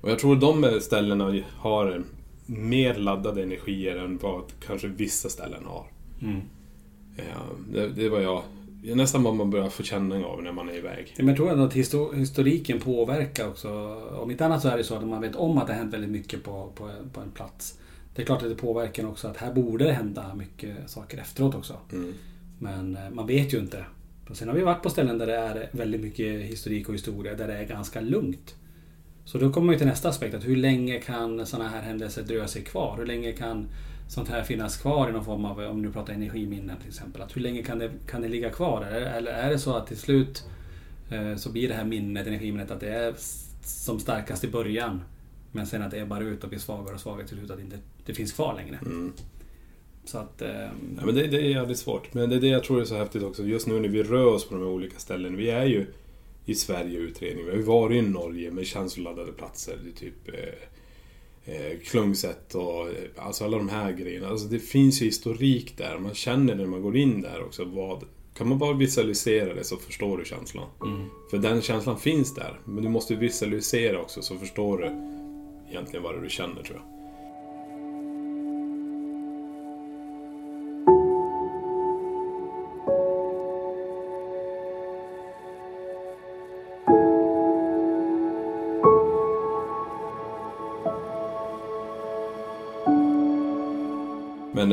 [0.00, 2.04] Och jag tror de ställena har
[2.46, 5.86] mer laddade energier än vad kanske vissa ställen har.
[6.22, 6.40] Mm.
[7.16, 7.42] Ja,
[7.72, 8.42] det, det var jag är
[8.94, 11.14] nästan vad man börjar få känning av när man är iväg.
[11.16, 13.70] Men jag tror ändå att histo- historiken påverkar också.
[14.22, 15.94] Om inte annat så är det så att man vet om att det har hänt
[15.94, 17.78] väldigt mycket på, på, på en plats.
[18.14, 21.54] Det är klart att det påverkar också att här borde det hända mycket saker efteråt
[21.54, 21.76] också.
[21.92, 22.14] Mm.
[22.58, 23.84] Men eh, man vet ju inte.
[24.30, 27.34] Och sen har vi varit på ställen där det är väldigt mycket historik och historia,
[27.34, 28.54] där det är ganska lugnt.
[29.24, 32.48] Så då kommer ju till nästa aspekt, att hur länge kan sådana här händelser dröja
[32.48, 32.96] sig kvar?
[32.98, 33.68] Hur länge kan
[34.08, 37.36] sånt här finnas kvar i någon form av, om du pratar energiminnen till exempel, att
[37.36, 38.82] hur länge kan det, kan det ligga kvar?
[38.82, 40.44] Eller, eller är det så att till slut
[41.10, 43.14] eh, så blir det här minnet, energiminnet, att det är
[43.62, 45.00] som starkast i början,
[45.52, 47.62] men sen att det ebbar ut och blir svagare och svagare till slut, att det
[47.62, 48.78] inte det finns kvar längre.
[48.86, 49.12] Mm.
[50.04, 50.42] Så att...
[50.42, 52.14] ehm, Ja, men det, det är jävligt svårt.
[52.14, 53.44] Men det är det jag tror är så häftigt också.
[53.44, 55.36] Just nu när vi rör oss på de här olika ställen.
[55.36, 55.86] Vi är ju
[56.44, 57.44] i Sverige utredning.
[57.44, 59.78] Vi har ju varit i Norge med känsloladdade platser.
[59.84, 60.68] Det är typ eh,
[61.46, 64.28] eh, Klungset och eh, alltså alla de här grejerna.
[64.28, 65.98] Alltså det finns ju historik där.
[65.98, 68.04] Man känner när man går in där också vad...
[68.34, 70.68] Kan man bara visualisera det så förstår du känslan.
[70.84, 71.08] Mm.
[71.30, 72.60] För den känslan finns där.
[72.64, 74.86] Men du måste visualisera också så förstår du
[75.70, 76.95] egentligen vad det du känner tror jag.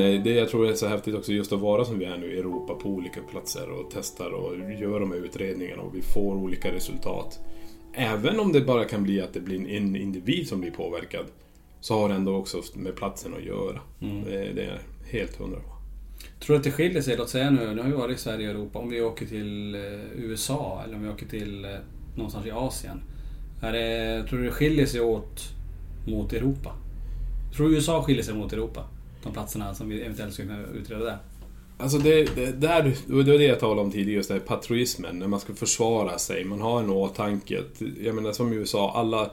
[0.04, 2.40] Det jag tror är så häftigt också just att vara som vi är nu i
[2.40, 6.72] Europa på olika platser och testar och gör de här utredningarna och vi får olika
[6.72, 7.40] resultat.
[7.94, 11.26] Även om det bara kan bli att det blir en individ som blir påverkad
[11.80, 13.80] så har det ändå också med platsen att göra.
[14.02, 14.24] Mm.
[14.24, 15.74] Det, det är helt hundra på.
[16.40, 17.18] Tror du att det skiljer sig?
[17.18, 18.80] Låt säga nu, nu har vi varit i Sverige och Europa.
[18.80, 19.82] Om vi åker till eh,
[20.16, 21.72] USA eller om vi åker till eh,
[22.16, 23.02] någonstans i Asien.
[23.62, 25.42] Är det, tror du det skiljer sig åt
[26.08, 26.76] mot Europa?
[27.56, 28.88] Tror du USA skiljer sig mot Europa?
[29.24, 31.18] De platserna som vi eventuellt skulle kunna utreda där?
[31.78, 35.20] Alltså det, det, där, det var det jag talade om tidigare, just det här patriotismen,
[35.20, 36.44] när man ska försvara sig.
[36.44, 37.62] Man har en åtanke.
[38.04, 39.32] Jag menar som i USA, alla...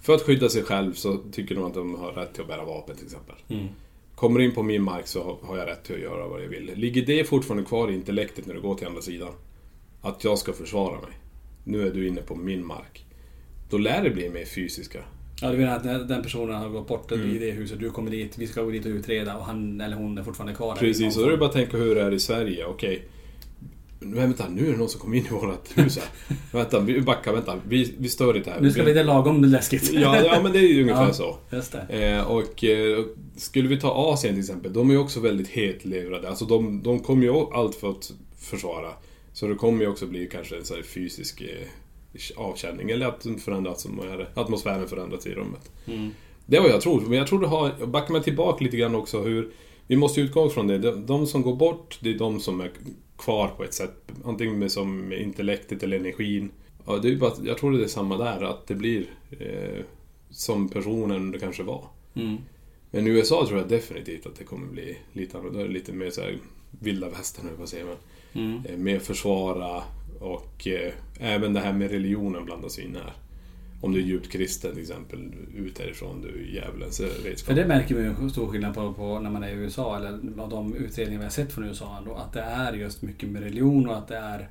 [0.00, 2.64] För att skydda sig själv så tycker de att de har rätt till att bära
[2.64, 3.34] vapen till exempel.
[3.48, 3.66] Mm.
[4.14, 6.48] Kommer in på min mark så har- har jag rätt till att göra vad jag
[6.48, 6.72] vill.
[6.74, 9.32] Ligger det fortfarande kvar i intellektet när du går till andra sidan?
[10.02, 11.10] Att jag ska försvara mig.
[11.64, 13.04] Nu är du inne på min mark.
[13.70, 14.98] Då lär det bli mer fysiska.
[15.42, 17.30] Ja, du menar att den personen har gått bort Mm.
[17.30, 19.96] i det huset, du kommer dit, vi ska gå dit och utreda och han eller
[19.96, 20.76] hon är fortfarande kvar.
[20.76, 22.64] Precis, och då är det bara att tänka hur det är i Sverige.
[22.64, 23.02] Okej.
[24.00, 26.36] Nu, vänta, nu är det någon som kommer in i vårt hus här.
[26.58, 27.54] vänta, vi backar, vänta.
[27.68, 28.60] Vi, vi stör inte här.
[28.60, 29.92] Nu ska vi det lagom läskigt.
[29.92, 31.36] Ja, ja, men det är ju ungefär Ja, så.
[31.52, 31.74] Just.
[31.88, 33.04] Eh, och eh,
[33.36, 36.28] skulle vi ta Asien till exempel, de är ju också väldigt hetlevrade.
[36.28, 38.88] Alltså de, de kommer ju allt för att försvara.
[39.32, 41.68] Så det kommer ju också bli kanske en sån här fysisk eh,
[42.36, 42.90] avkänning.
[42.90, 43.26] Eller att
[44.34, 45.70] atmosfären förändras i rummet.
[45.86, 46.10] Mm.
[46.46, 47.00] Det är vad jag tror.
[47.00, 47.86] Men jag tror det har...
[47.86, 49.50] Backar man tillbaka lite grann också hur...
[49.86, 50.78] Vi måste utgå från det.
[50.78, 52.70] De, de som går bort, det är de som är
[53.18, 53.94] kvar på ett sätt.
[54.24, 56.50] Antingen med, som intellektet eller energin.
[56.86, 59.84] Ja, det är bara, jag tror det är samma där, att det blir eh,
[60.30, 61.84] som personen det kanske var.
[62.14, 62.36] Mm.
[62.90, 65.66] Men i USA tror jag definitivt att det kommer bli lite annorlunda.
[65.66, 66.38] Lite mer så här
[66.70, 67.84] vilda västern, på att säga.
[67.84, 67.96] Men,
[68.32, 68.64] Mm.
[68.66, 69.82] eh, mer försvara
[70.20, 73.12] och eh, även det här med religionen blandas in här.
[73.80, 77.46] Om du är djupt kristen till exempel, ut härifrån, du är djävulens redskap.
[77.46, 79.96] För det märker vi ju en stor skillnad på, på när man är i USA,
[79.96, 83.28] eller av de utredningar vi har sett från USA ändå, att det är just mycket
[83.28, 84.48] med religion och att det är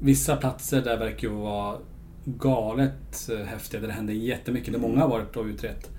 [0.00, 1.78] vissa platser där verkar ju vara
[2.24, 5.90] galet eh, häftiga, där det händer jättemycket, där många har varit och utrett.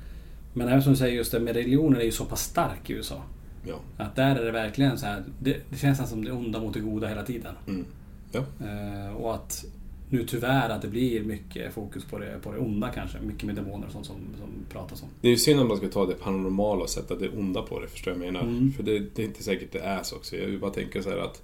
[0.54, 2.94] Men även som du säger, just det med religionen är ju så pass stark i
[2.94, 3.22] USA.
[3.68, 3.76] Ja.
[3.98, 6.80] Att där är det verkligen så här, det, det känns som det onda mot det
[6.80, 7.56] goda hela tiden.
[7.68, 7.86] Mm.
[8.32, 8.44] Ja.
[8.66, 9.66] Eh, och att
[10.10, 13.20] nu tyvärr att det blir mycket fokus på det, på det onda kanske.
[13.20, 15.10] Mycket med demoner och sånt som, som pratas om.
[15.22, 17.80] Det är ju synd om man ska ta det paranormala och sätta det onda på
[17.80, 18.42] det, förstår jag menar?
[18.42, 18.72] Mm.
[18.72, 20.36] För det, det är inte säkert det är så också.
[20.36, 21.42] Jag bara tänka så här att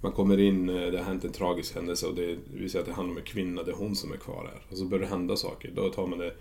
[0.00, 2.88] man kommer in, eh, det har hänt en tragisk händelse och det, vi säger att
[2.88, 4.62] det handlar om en kvinna, det är hon som är kvar här.
[4.70, 6.32] Och så börjar det hända saker, då tar man det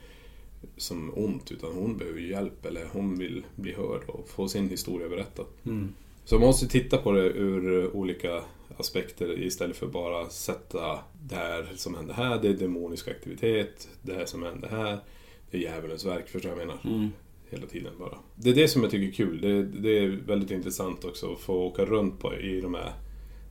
[0.78, 4.70] som ont, utan hon behöver ju hjälp eller hon vill bli hörd och få sin
[4.70, 5.46] historia berättad.
[5.66, 5.94] Mm.
[6.26, 8.44] Så man måste titta på det ur olika
[8.78, 14.14] aspekter istället för bara sätta det här som händer här, det är demonisk aktivitet, det
[14.14, 15.00] här som händer här,
[15.52, 16.98] det är djävulens verk, förstår jag vad jag menar?
[16.98, 17.12] Mm.
[17.50, 18.18] Hela tiden bara.
[18.36, 19.42] Det är det som jag tycker är kul.
[19.42, 22.94] Det, det är väldigt intressant också att få åka runt på, i de här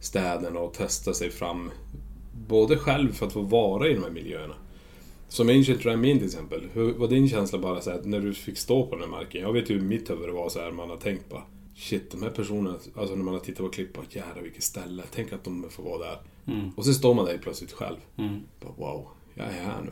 [0.01, 1.71] städerna och testa sig fram.
[2.49, 4.55] Både själv för att få vara i de här miljöerna.
[5.29, 6.69] Som Ancient Ramin till exempel.
[6.73, 9.43] Hur var din känsla bara så här, när du fick stå på den här marken?
[9.43, 11.43] Jag vet ju hur mitt huvud var så här, man har tänkt bara
[11.77, 15.03] Shit, de här personerna, alltså när man har tittat på klipp, bara jävlar vilket ställe,
[15.11, 16.19] tänk att de får vara där.
[16.47, 16.71] Mm.
[16.77, 17.97] Och så står man där plötsligt själv.
[18.17, 18.41] Mm.
[18.61, 19.91] Bara, wow, jag är här nu.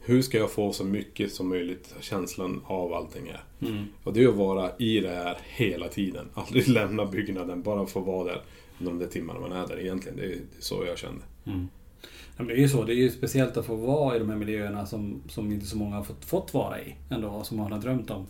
[0.00, 3.44] Hur ska jag få så mycket som möjligt känslan av allting här?
[3.70, 3.84] Mm.
[4.04, 6.28] Och det är att vara i det här hela tiden.
[6.34, 8.42] Aldrig lämna byggnaden, bara få vara där
[8.78, 10.16] de där timmarna man är där egentligen.
[10.16, 11.22] Det är, det är så jag kände.
[11.44, 11.68] Mm.
[12.36, 12.84] Ja, det är ju så.
[12.84, 15.76] Det är ju speciellt att få vara i de här miljöerna som, som inte så
[15.76, 16.94] många har fått, fått vara i.
[17.10, 18.26] Ändå, som man har drömt om.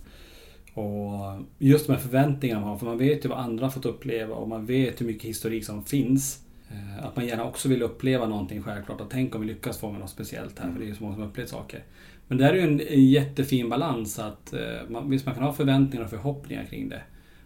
[0.76, 2.78] Och just de här förväntningarna man har.
[2.78, 5.64] För man vet ju vad andra har fått uppleva och man vet hur mycket historik
[5.64, 6.42] som finns.
[6.70, 9.00] Eh, Att man gärna också vill uppleva någonting självklart.
[9.00, 10.72] Och tänk om vi lyckas fånga något speciellt här.
[10.72, 11.82] För det är ju så många som har upplevt saker.
[12.28, 14.18] Men det är ju en, en jättefin balans.
[14.18, 17.02] att eh, man, Visst, man kan ha förväntningar och förhoppningar kring det.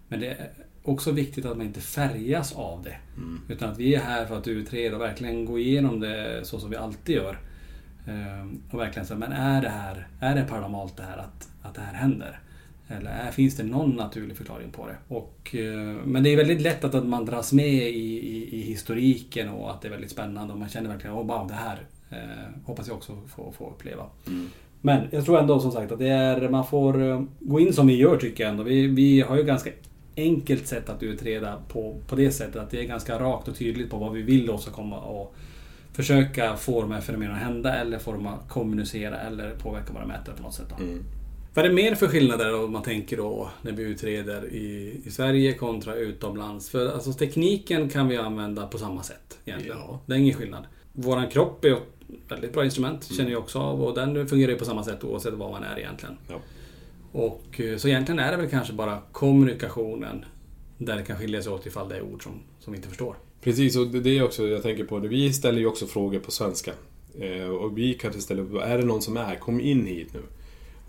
[0.08, 0.50] Men det är
[0.82, 2.96] också viktigt att man inte färgas av det.
[3.48, 6.70] Utan att vi är här för att utreda och verkligen gå igenom det så som
[6.70, 7.38] vi alltid gör.
[8.06, 11.74] Ehm, Och verkligen säga, men är det här, är det paranormalt det här att, att
[11.74, 12.40] det här händer?
[12.98, 14.96] Eller är, finns det någon naturlig förklaring på det?
[15.14, 18.62] Och, eh, men det är väldigt lätt att, att man dras med i, i, i
[18.62, 21.86] historiken och att det är väldigt spännande och man känner verkligen, oh, wow, det här
[22.10, 24.06] eh, hoppas jag också få, få uppleva.
[24.80, 27.86] Men jag tror ändå som sagt att det är, man får eh, gå in som
[27.86, 28.62] vi gör tycker jag ändå.
[28.62, 29.70] Vi, vi har ju ganska
[30.16, 33.90] enkelt sätt att utreda på, på det sättet att det är ganska rakt och tydligt
[33.90, 35.34] på vad vi vill åstadkomma och
[35.92, 40.06] försöka få de här fenomenen att hända eller få dem att kommunicera eller påverka våra
[40.06, 40.66] mätare på något sätt.
[40.78, 40.84] Då.
[41.54, 45.10] Vad är det mer för skillnader om man tänker då när vi utreder i, i
[45.10, 46.70] Sverige kontra utomlands?
[46.70, 49.78] För alltså tekniken kan vi använda på samma sätt egentligen.
[50.06, 50.64] Det är ingen skillnad.
[50.92, 51.82] Våran kropp är ett
[52.28, 53.82] väldigt bra instrument, känner jag också av.
[53.82, 56.16] Och den fungerar ju på samma sätt oavsett var man är egentligen.
[56.28, 56.36] Ja.
[57.12, 60.24] Och eh, så egentligen är det väl kanske bara kommunikationen
[60.78, 63.16] där det kan skilja sig åt ifall det är ord som, som vi inte förstår.
[63.40, 64.98] Precis, och det är också jag tänker på.
[64.98, 66.72] Vi ställer ju också frågor på svenska.
[67.18, 69.36] Eh, och vi kanske ställer är det någon som är här?
[69.36, 70.20] Kom in hit nu.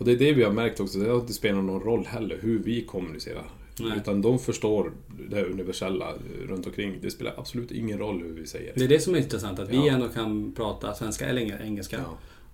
[0.01, 2.37] Och det är det vi har märkt också, det har inte spelat någon roll heller
[2.41, 3.43] hur vi kommunicerar.
[3.79, 3.91] Nej.
[3.97, 4.91] Utan de förstår
[5.29, 6.13] det universella
[6.47, 6.97] runt omkring.
[7.01, 9.69] Det spelar absolut ingen roll hur vi säger Det är det som är intressant, att
[9.69, 9.87] vi Ja.
[9.93, 11.99] ändå kan prata svenska eller eng- engelska.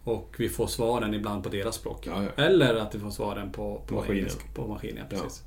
[0.04, 2.08] Och vi får svaren ibland på deras språk.
[2.08, 2.44] Ja, ja.
[2.44, 4.18] Eller att vi får svaren på, på Maskinen.
[4.18, 4.44] engelska.
[4.56, 5.44] På maskinen, ja, precis.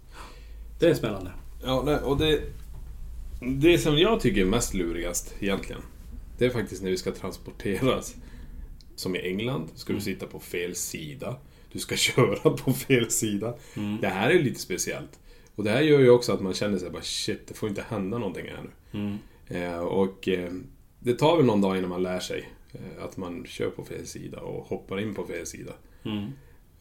[0.78, 1.30] Det är spännande.
[1.64, 2.40] Ja, och det...
[3.42, 5.82] Det som jag tycker är mest lurigast egentligen,
[6.38, 8.14] det är faktiskt när vi ska transporteras.
[8.96, 11.36] Som i England, ska du sitta på fel sida.
[11.72, 13.54] Du ska köra på fel sida.
[14.00, 15.18] Det här är lite speciellt.
[15.54, 17.84] Och det här gör ju också att man känner sig bara shit, det får inte
[17.88, 18.70] hända någonting här nu.
[19.46, 20.52] Eh, och eh,
[20.98, 24.06] det tar väl någon dag innan man lär sig eh, att man kör på fel
[24.06, 25.72] sida och hoppar in på fel sida.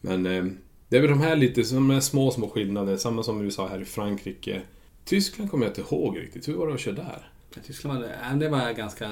[0.00, 0.44] Men eh,
[0.88, 2.96] det är väl de här lite de här små, små skillnader.
[2.96, 4.62] Samma som USA här i Frankrike.
[5.04, 6.48] Tyskland kommer jag inte ihåg riktigt.
[6.48, 7.30] Hur var det att köra där?
[7.66, 9.08] Tyskland, äh, det var ganska...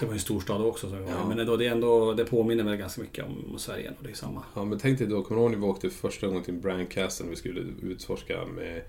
[0.00, 1.00] Det var ju en storstad också, så det.
[1.08, 1.28] Ja.
[1.34, 3.90] men det, ändå, det påminner väl ganska mycket om Sverige.
[3.98, 4.42] Och det är samma.
[4.54, 7.24] Ja, men tänk dig då, kommer du ihåg när vi åkte första gången till Brandcastle
[7.26, 8.82] när vi skulle utforska med,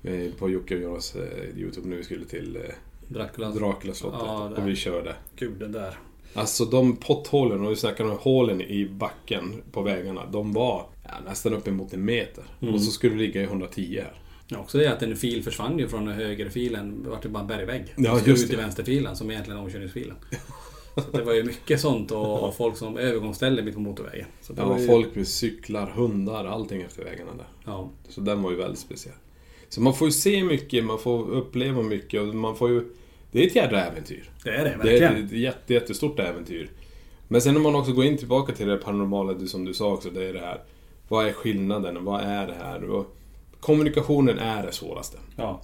[0.00, 2.62] med på Jocke och Jonas eh, Youtube när vi skulle till eh,
[3.08, 3.50] Dracula.
[3.50, 4.20] Dracula-slottet.
[4.24, 5.14] Ja, det- och vi körde.
[5.36, 5.98] Gud, den där.
[6.34, 10.26] Alltså de potthålen, och vi snackar om hålen i backen på vägarna.
[10.26, 12.44] De var ja, nästan uppemot en meter.
[12.60, 12.74] Mm.
[12.74, 14.14] Och så skulle vi ligga i 110 här.
[14.50, 17.02] Ja, också det att en fil försvann ju från högerfilen.
[17.02, 17.94] Det vart ju bara en bergvägg.
[17.96, 18.62] Ja, just ut i det.
[18.62, 20.16] vänsterfilen som egentligen är omkörningsfilen.
[20.94, 24.26] Så det var ju mycket sånt och, och folk som övergångsställde mitt på motorvägen.
[24.42, 27.46] Så det var Ja, ju, folk med cyklar, hundar, allting efter vägarna där.
[27.64, 27.90] Ja.
[28.08, 29.14] Så den var ju väldigt speciell.
[29.68, 32.84] Så man får ju se mycket, man får uppleva mycket och man får ju...
[33.32, 34.30] Det är ett jädra äventyr.
[34.44, 35.26] Det är det, Det är verkligen.
[35.26, 36.70] ett jätte, jättestort äventyr.
[37.28, 40.10] Men sen när man också går in tillbaka till det paranormala, som du sa också,
[40.10, 40.60] det är det här.
[41.08, 42.04] Vad är skillnaden?
[42.04, 42.84] Vad är det här?
[42.84, 43.16] Och
[43.60, 45.18] kommunikationen är det svåraste.
[45.36, 45.60] Ja.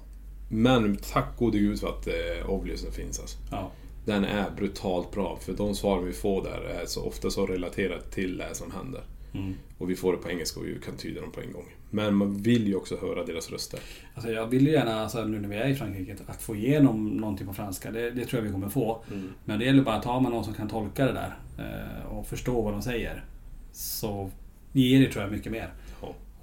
[0.49, 3.39] Men tack gode gud för att eh, Obviously finns alltså.
[3.51, 3.71] Ja.
[4.05, 8.13] Den är brutalt bra, för de svar vi får där är så ofta så relaterat
[8.13, 9.03] till det som händer.
[9.35, 9.55] Mm.
[9.79, 11.75] Och vi får det på engelska och vi kan tyda dem på en gång.
[11.91, 13.81] Men man vill ju också höra deras röster.
[14.15, 17.09] Alltså jag vill ju gärna, alltså, nu när vi är i Frankrike, att få igenom
[17.09, 17.91] någonting på franska.
[17.91, 19.05] Det, det tror jag vi kommer få.
[19.45, 22.27] Men det gäller bara att har man någon som kan tolka det där eh, och
[22.27, 23.25] förstå vad de säger.
[23.73, 24.31] Så
[24.73, 25.73] ger det tror jag mycket mer.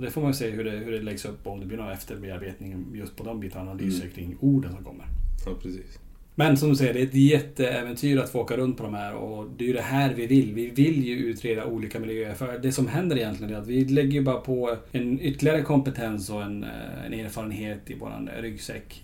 [0.04, 1.92] Det får man se hur det, hur det läggs upp och om det blir någon
[1.92, 3.72] efterbearbetning just på de bitarna.
[3.72, 5.06] Analyser kring orden som kommer.
[5.46, 6.00] Ja, precis.
[6.36, 9.13] Men som du säger, det är ett jätteäventyr att få åka runt på de här
[9.13, 10.54] och det är ju det här vi vill.
[10.54, 12.34] Vi vill ju utreda olika miljöer.
[12.34, 16.30] För det som händer egentligen är att vi lägger ju bara på en ytterligare kompetens
[16.30, 19.04] och en, eh, en erfarenhet i våran ryggsäck.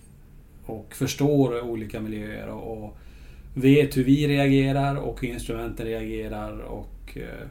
[0.65, 2.97] Och förstår olika miljöer och, och
[3.53, 7.47] vet hur vi reagerar och hur instrumenten reagerar och eh,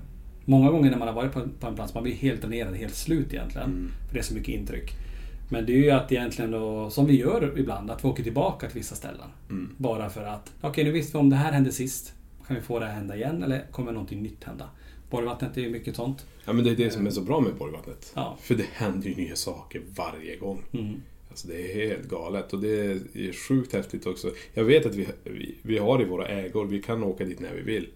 [0.48, 2.74] Många gånger när man har varit på en, på en plats, man blir helt dränerad,
[2.74, 3.92] helt slut egentligen.
[4.06, 4.92] För det är så mycket intryck.
[5.50, 8.66] Men det är ju att egentligen då, som vi gör ibland, att vi åker tillbaka
[8.66, 9.28] till vissa ställen.
[9.76, 12.12] Bara för att, okej nu visste vi om det här hände sist.
[12.46, 14.70] Kan vi få det att hända igen eller kommer någonting nytt hända?
[15.11, 16.26] Borgvattnet är ju mycket sånt.
[16.44, 18.12] Ja, men det är det som är så bra med Borgvattnet.
[18.14, 18.37] Ja.
[18.40, 20.62] För det händer ju nya saker varje gång.
[21.30, 24.30] Alltså det är helt galet och det är sjukt häftigt också.
[24.54, 27.54] Jag vet att vi, vi, vi har i våra ägor, vi kan åka dit när
[27.54, 27.88] vi vill.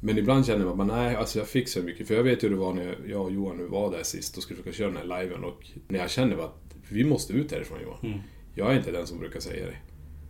[0.00, 2.08] Men ibland känner man bara, nej, alltså jag fick så mycket.
[2.08, 4.42] För jag vet hur det var när jag, och Johan nu var där sist och
[4.42, 5.44] skulle försöka köra den här liven.
[5.44, 8.22] Och när jag kände bara att vi måste ut härifrån Johan.
[8.54, 9.76] Jag är inte den som brukar säga det.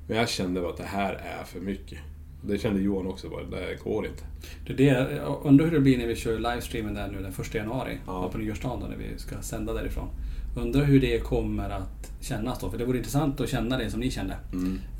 [0.08, 1.98] Men jag kände bara att det här är för mycket.
[2.42, 4.22] Och det kände Johan också, bara, det går inte.
[4.66, 4.84] Det det,
[5.16, 7.98] jag undrar hur det blir när vi kör livestreamen där nu den första januari.
[8.06, 8.28] Ja.
[8.32, 10.08] På nyårsdagen då, när vi ska sända därifrån.
[10.56, 12.70] Undrar hur det kommer att kännas då.
[12.70, 14.36] För det vore intressant att känna det som ni kände.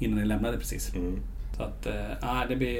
[0.01, 0.93] Innan ni lämnade precis.
[1.61, 2.79] Så att, äh, det blir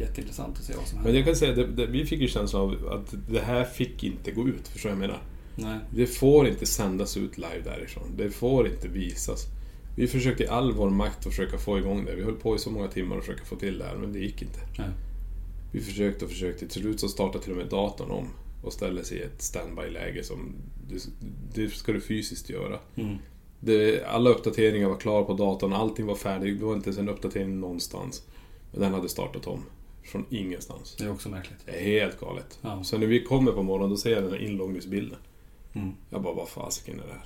[0.00, 1.12] jätteintressant att se vad som händer.
[1.12, 4.04] Men jag kan säga, det, det, vi fick ju känslan av att det här fick
[4.04, 5.22] inte gå ut, förstår jag menar?
[5.56, 5.78] Nej.
[5.90, 8.02] Det får inte sändas ut live därifrån.
[8.16, 9.46] Det får inte visas.
[9.96, 12.14] Vi försökte i all vår makt att försöka få igång det.
[12.14, 14.18] Vi höll på i så många timmar att försöka få till det här, men det
[14.18, 14.58] gick inte.
[14.78, 14.88] Nej.
[15.72, 16.68] Vi försökte och försökte.
[16.68, 18.28] Till slut så startade till och med datorn om
[18.62, 20.54] och ställde sig i ett standby-läge som
[20.88, 21.08] det,
[21.54, 22.78] det ska du fysiskt göra.
[22.96, 23.16] Mm.
[23.64, 26.58] Det, alla uppdateringar var klara på datorn, allting var färdigt.
[26.58, 28.22] Det var inte ens en uppdatering någonstans.
[28.72, 29.62] Men den hade startat om.
[30.04, 30.96] Från ingenstans.
[30.98, 31.58] Det är också märkligt.
[31.66, 32.58] Det är helt galet.
[32.62, 32.84] Ja.
[32.84, 35.18] Så när vi kommer på morgonen då ser jag den här inloggningsbilden.
[35.72, 35.92] Mm.
[36.10, 37.24] Jag bara, vad fasiken är det här?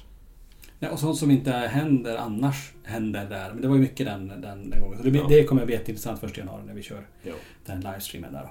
[0.79, 3.53] Ja, och sånt som inte händer annars händer där.
[3.53, 4.99] Men det var ju mycket den, den, den gången.
[4.99, 5.27] Så det, Ja.
[5.29, 7.33] det kommer bli jätteintressant första januari när vi kör Ja.
[7.67, 8.51] den livestreamen där då.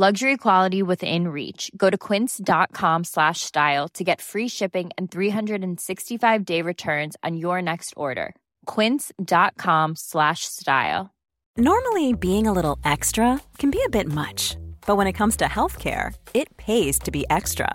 [0.00, 1.72] Luxury quality within reach.
[1.76, 7.60] Go to quince.com slash style to get free shipping and 365 day returns on your
[7.60, 8.36] next order.
[8.66, 11.10] Quince.com slash style.
[11.56, 15.46] Normally, being a little extra can be a bit much, but when it comes to
[15.46, 17.74] healthcare, it pays to be extra.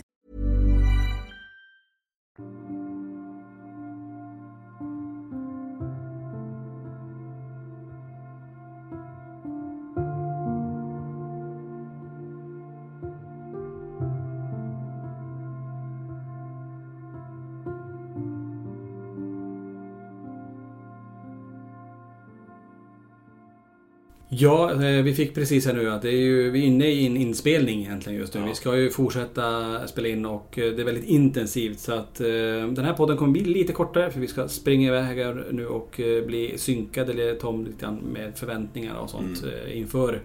[24.33, 27.05] Ja, eh, vi fick precis här nu att det är ju, vi är inne i
[27.07, 28.39] en inspelning egentligen just nu.
[28.39, 28.47] Ja.
[28.47, 31.79] Vi ska ju fortsätta spela in och eh, det är väldigt intensivt.
[31.79, 35.17] Så att eh, den här podden kommer bli lite kortare för vi ska springa iväg
[35.17, 39.77] här nu och bli synkade eller ta om lite grann med förväntningar och sånt eh,
[39.77, 40.21] inför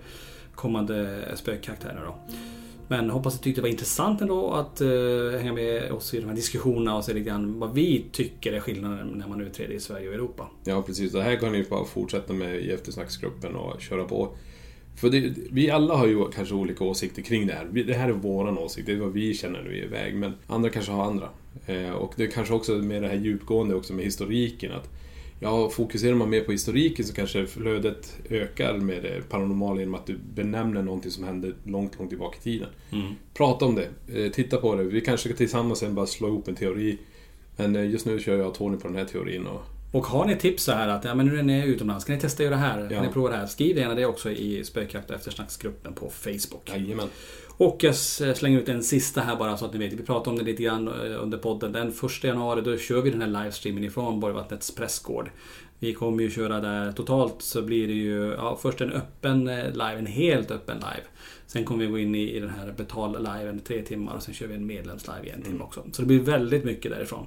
[0.54, 2.34] kommande spökkaraktärer då.
[2.88, 6.20] Men hoppas att du tyckte det var intressant ändå att uh, hänga med oss i
[6.20, 9.74] de här diskussionerna och se lite grann vad vi tycker är skillnaden när man utreder
[9.74, 10.48] i Sverige och Europa.
[10.64, 11.12] Ja, precis.
[11.12, 14.28] Det här kan ni bara fortsätta med i eftersnacksgruppen och köra på.
[14.96, 17.84] För det, vi alla har ju kanske olika åsikter kring det här.
[17.86, 20.14] Det här är våran åsikt, det är vad vi känner när vi är iväg.
[20.14, 21.28] Men andra kanske har andra.
[21.66, 24.72] Eh, och det är kanske också med det här djupgående också med historiken.
[24.72, 24.88] Att
[25.40, 30.06] Ja, fokuserar man mer på historiken så kanske flödet ökar med det paranormala genom att
[30.06, 32.68] du benämner någonting som hände långt, långt tillbaka i tiden.
[32.92, 33.12] Mm.
[33.34, 33.88] Prata om det,
[34.24, 34.84] eh, titta på det.
[34.84, 36.98] Vi kanske tillsammans sen bara slå ihop en teori.
[37.56, 39.46] Men eh, just nu kör jag Tony på den här teorin.
[39.46, 39.62] Och,
[39.96, 42.14] Och har ni tips så här att ja, men nu när ni är utomlands, kan
[42.14, 42.80] ni testa att göra det här?
[42.82, 42.88] Ja.
[42.96, 43.46] Kan ni prova det här?
[43.46, 46.70] Skriv gärna det också i Spökjakt och eftersnacksgruppen på Facebook.
[46.70, 47.08] Jajamän.
[47.58, 49.92] Och jag s- slänger ut en sista här bara så att ni vet.
[49.92, 51.72] Vi pratade om det lite grann eh, under podden.
[51.72, 55.30] Den första januari då kör vi den här livestreamen ifrån Borgvattnets pressgård.
[55.78, 59.70] Vi kommer ju köra där totalt så blir det ju ja, först en öppen eh,
[59.72, 61.06] live, en helt öppen live.
[61.46, 64.46] Sen kommer vi gå in i, i den här betal-liven tre timmar och sen kör
[64.46, 65.84] vi en medlemslive i en timme också.
[65.92, 67.26] Så det blir väldigt mycket därifrån.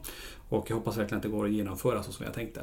[0.49, 2.61] Och jag hoppas verkligen att det går att genomföra så som jag tänkte.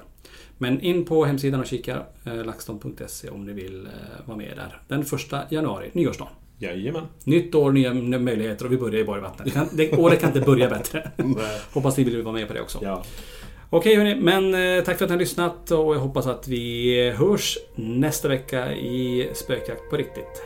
[0.58, 3.92] Men in på hemsidan och kika, eh, laxton.se om ni vill eh,
[4.26, 4.80] vara med där.
[4.88, 6.32] Den första januari, nyårsdagen.
[6.58, 7.04] Jajamän.
[7.24, 9.44] Nytt år, nya möjligheter och vi börjar i Borgvattnet.
[9.44, 11.10] Det kan- Det, året kan inte börja bättre.
[11.72, 12.78] hoppas ni vill vara med på det också.
[12.82, 13.02] Ja.
[13.70, 17.10] Okej hörni, men eh, tack för att ni har lyssnat och jag hoppas att vi
[17.10, 20.42] hörs nästa vecka i Spökjakt på riktigt.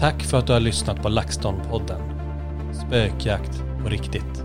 [0.00, 2.00] Tack för att du har lyssnat på LaxTon-podden.
[2.86, 4.44] Spökjakt på riktigt.